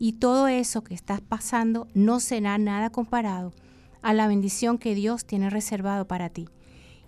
Y 0.00 0.14
todo 0.14 0.48
eso 0.48 0.82
que 0.82 0.94
estás 0.94 1.20
pasando 1.20 1.86
no 1.94 2.18
será 2.18 2.58
nada 2.58 2.90
comparado 2.90 3.52
a 4.04 4.12
la 4.12 4.28
bendición 4.28 4.76
que 4.76 4.94
Dios 4.94 5.24
tiene 5.24 5.48
reservado 5.48 6.06
para 6.06 6.28
ti. 6.28 6.46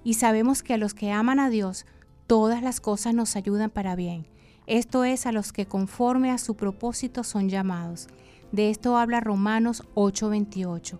Y 0.02 0.14
sabemos 0.14 0.62
que 0.62 0.72
a 0.72 0.78
los 0.78 0.94
que 0.94 1.12
aman 1.12 1.38
a 1.38 1.50
Dios, 1.50 1.84
todas 2.26 2.62
las 2.62 2.80
cosas 2.80 3.14
nos 3.14 3.36
ayudan 3.36 3.68
para 3.68 3.94
bien. 3.94 4.26
Esto 4.66 5.04
es 5.04 5.26
a 5.26 5.32
los 5.32 5.52
que 5.52 5.66
conforme 5.66 6.30
a 6.30 6.38
su 6.38 6.56
propósito 6.56 7.22
son 7.22 7.50
llamados. 7.50 8.08
De 8.50 8.70
esto 8.70 8.96
habla 8.96 9.20
Romanos 9.20 9.84
8:28. 9.94 10.98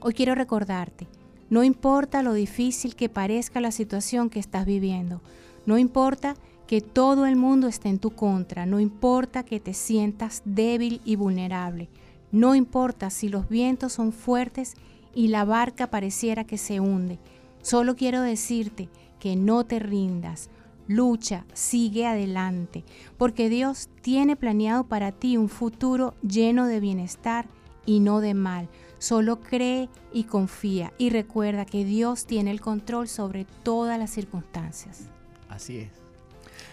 Hoy 0.00 0.12
quiero 0.12 0.34
recordarte, 0.34 1.08
no 1.48 1.64
importa 1.64 2.22
lo 2.22 2.34
difícil 2.34 2.94
que 2.94 3.08
parezca 3.08 3.60
la 3.60 3.72
situación 3.72 4.28
que 4.28 4.38
estás 4.38 4.66
viviendo, 4.66 5.22
no 5.64 5.78
importa 5.78 6.34
que 6.66 6.82
todo 6.82 7.24
el 7.24 7.36
mundo 7.36 7.68
esté 7.68 7.88
en 7.88 7.98
tu 7.98 8.10
contra, 8.10 8.66
no 8.66 8.80
importa 8.80 9.44
que 9.44 9.60
te 9.60 9.72
sientas 9.72 10.42
débil 10.44 11.00
y 11.04 11.16
vulnerable, 11.16 11.88
no 12.32 12.54
importa 12.54 13.08
si 13.10 13.28
los 13.28 13.48
vientos 13.48 13.94
son 13.94 14.12
fuertes 14.12 14.74
y 15.14 15.28
la 15.28 15.44
barca 15.44 15.88
pareciera 15.90 16.44
que 16.44 16.58
se 16.58 16.80
hunde, 16.80 17.18
solo 17.62 17.96
quiero 17.96 18.22
decirte 18.22 18.88
que 19.18 19.36
no 19.36 19.64
te 19.64 19.78
rindas, 19.78 20.50
lucha, 20.88 21.44
sigue 21.52 22.06
adelante, 22.06 22.84
porque 23.16 23.48
Dios 23.48 23.88
tiene 24.00 24.36
planeado 24.36 24.84
para 24.84 25.12
ti 25.12 25.36
un 25.36 25.48
futuro 25.48 26.14
lleno 26.22 26.66
de 26.66 26.80
bienestar 26.80 27.46
y 27.86 28.00
no 28.00 28.20
de 28.20 28.34
mal. 28.34 28.68
Solo 28.98 29.40
cree 29.40 29.88
y 30.12 30.24
confía 30.24 30.92
y 30.98 31.10
recuerda 31.10 31.64
que 31.64 31.84
Dios 31.84 32.26
tiene 32.26 32.52
el 32.52 32.60
control 32.60 33.08
sobre 33.08 33.44
todas 33.62 33.98
las 33.98 34.10
circunstancias. 34.10 35.08
Así 35.48 35.78
es. 35.78 36.01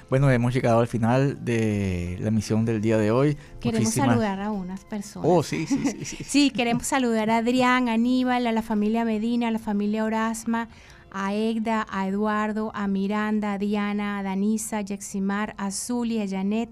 Bueno, 0.09 0.29
hemos 0.31 0.53
llegado 0.53 0.79
al 0.79 0.87
final 0.87 1.45
de 1.45 2.17
la 2.19 2.31
misión 2.31 2.65
del 2.65 2.81
día 2.81 2.97
de 2.97 3.11
hoy. 3.11 3.37
Queremos 3.59 3.89
Muchísimas- 3.89 4.09
saludar 4.09 4.41
a 4.41 4.51
unas 4.51 4.83
personas. 4.83 5.29
Oh, 5.31 5.43
sí, 5.43 5.67
sí, 5.67 5.77
sí. 5.85 6.05
sí. 6.05 6.23
Sí, 6.27 6.49
queremos 6.49 6.87
saludar 6.87 7.29
a 7.29 7.37
Adrián, 7.37 7.89
a 7.89 7.93
Aníbal, 7.93 8.47
a 8.47 8.51
la 8.51 8.63
familia 8.63 9.05
Medina, 9.05 9.49
a 9.49 9.51
la 9.51 9.59
familia 9.59 10.03
Orasma, 10.03 10.67
a 11.11 11.33
Egda, 11.35 11.85
a 11.91 12.07
Eduardo, 12.07 12.71
a 12.73 12.87
Miranda, 12.87 13.53
a 13.53 13.57
Diana, 13.59 14.17
a 14.19 14.23
Danisa, 14.23 14.77
a 14.79 14.81
Yeximar, 14.81 15.53
a 15.57 15.69
Zuli, 15.71 16.19
a 16.21 16.27
Janet, 16.27 16.69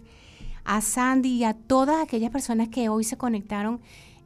a 0.65 0.82
Sandy 0.82 1.30
y 1.30 1.43
a 1.43 1.54
todas 1.54 2.04
aquellas 2.04 2.32
personas 2.32 2.69
que 2.69 2.89
hoy 2.89 3.04
se 3.04 3.17
conectaron 3.17 3.80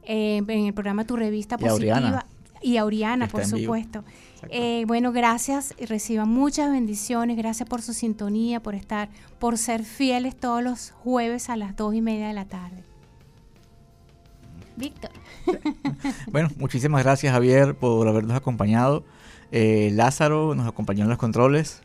eh, 0.04 0.38
en 0.48 0.66
el 0.66 0.74
programa 0.74 1.04
Tu 1.06 1.16
Revista 1.16 1.56
Y 1.60 1.64
a 1.64 1.68
Positiva. 1.68 2.26
Y 2.62 2.76
a 2.76 2.84
Oriana, 2.84 3.28
por 3.28 3.44
supuesto. 3.44 4.04
Eh, 4.48 4.84
bueno, 4.86 5.12
gracias 5.12 5.74
y 5.78 5.86
reciban 5.86 6.28
muchas 6.28 6.70
bendiciones. 6.70 7.36
Gracias 7.36 7.68
por 7.68 7.82
su 7.82 7.92
sintonía, 7.92 8.60
por 8.60 8.74
estar, 8.74 9.08
por 9.38 9.58
ser 9.58 9.84
fieles 9.84 10.36
todos 10.36 10.62
los 10.62 10.90
jueves 10.90 11.48
a 11.48 11.56
las 11.56 11.76
dos 11.76 11.94
y 11.94 12.00
media 12.00 12.28
de 12.28 12.34
la 12.34 12.44
tarde. 12.46 12.84
Víctor. 14.76 15.10
Bueno, 16.30 16.48
muchísimas 16.56 17.02
gracias 17.02 17.32
Javier 17.32 17.74
por 17.74 18.08
habernos 18.08 18.36
acompañado. 18.36 19.04
Eh, 19.50 19.90
Lázaro 19.92 20.54
nos 20.54 20.66
acompañó 20.66 21.04
en 21.04 21.10
los 21.10 21.18
controles. 21.18 21.82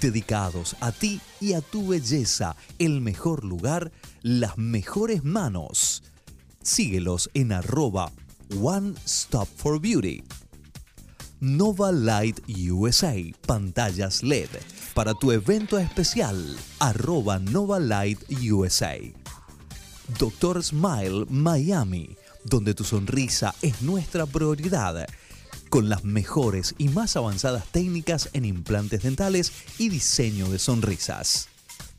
Dedicados 0.00 0.76
a 0.80 0.92
ti 0.92 1.20
y 1.40 1.54
a 1.54 1.60
tu 1.60 1.88
belleza, 1.88 2.54
el 2.78 3.00
mejor 3.00 3.44
lugar, 3.44 3.90
las 4.22 4.56
mejores 4.58 5.24
manos. 5.24 6.04
Síguelos 6.62 7.30
en 7.34 7.50
arroba 7.52 8.12
One 8.60 8.94
Stop 9.04 9.48
for 9.56 9.80
Beauty. 9.80 10.22
Nova 11.40 11.90
Light 11.90 12.38
USA, 12.48 13.16
pantallas 13.46 14.22
LED. 14.22 14.48
Para 14.94 15.14
tu 15.14 15.30
evento 15.30 15.78
especial, 15.78 16.56
arroba 16.80 17.38
Nova 17.38 17.78
Light 17.78 18.18
USA. 18.50 18.96
Doctor 20.18 20.64
Smile 20.64 21.26
Miami, 21.28 22.16
donde 22.44 22.74
tu 22.74 22.82
sonrisa 22.82 23.54
es 23.62 23.82
nuestra 23.82 24.26
prioridad. 24.26 25.06
Con 25.68 25.88
las 25.88 26.02
mejores 26.02 26.74
y 26.76 26.88
más 26.88 27.14
avanzadas 27.16 27.66
técnicas 27.70 28.30
en 28.32 28.44
implantes 28.44 29.04
dentales 29.04 29.52
y 29.78 29.90
diseño 29.90 30.48
de 30.48 30.58
sonrisas. 30.58 31.46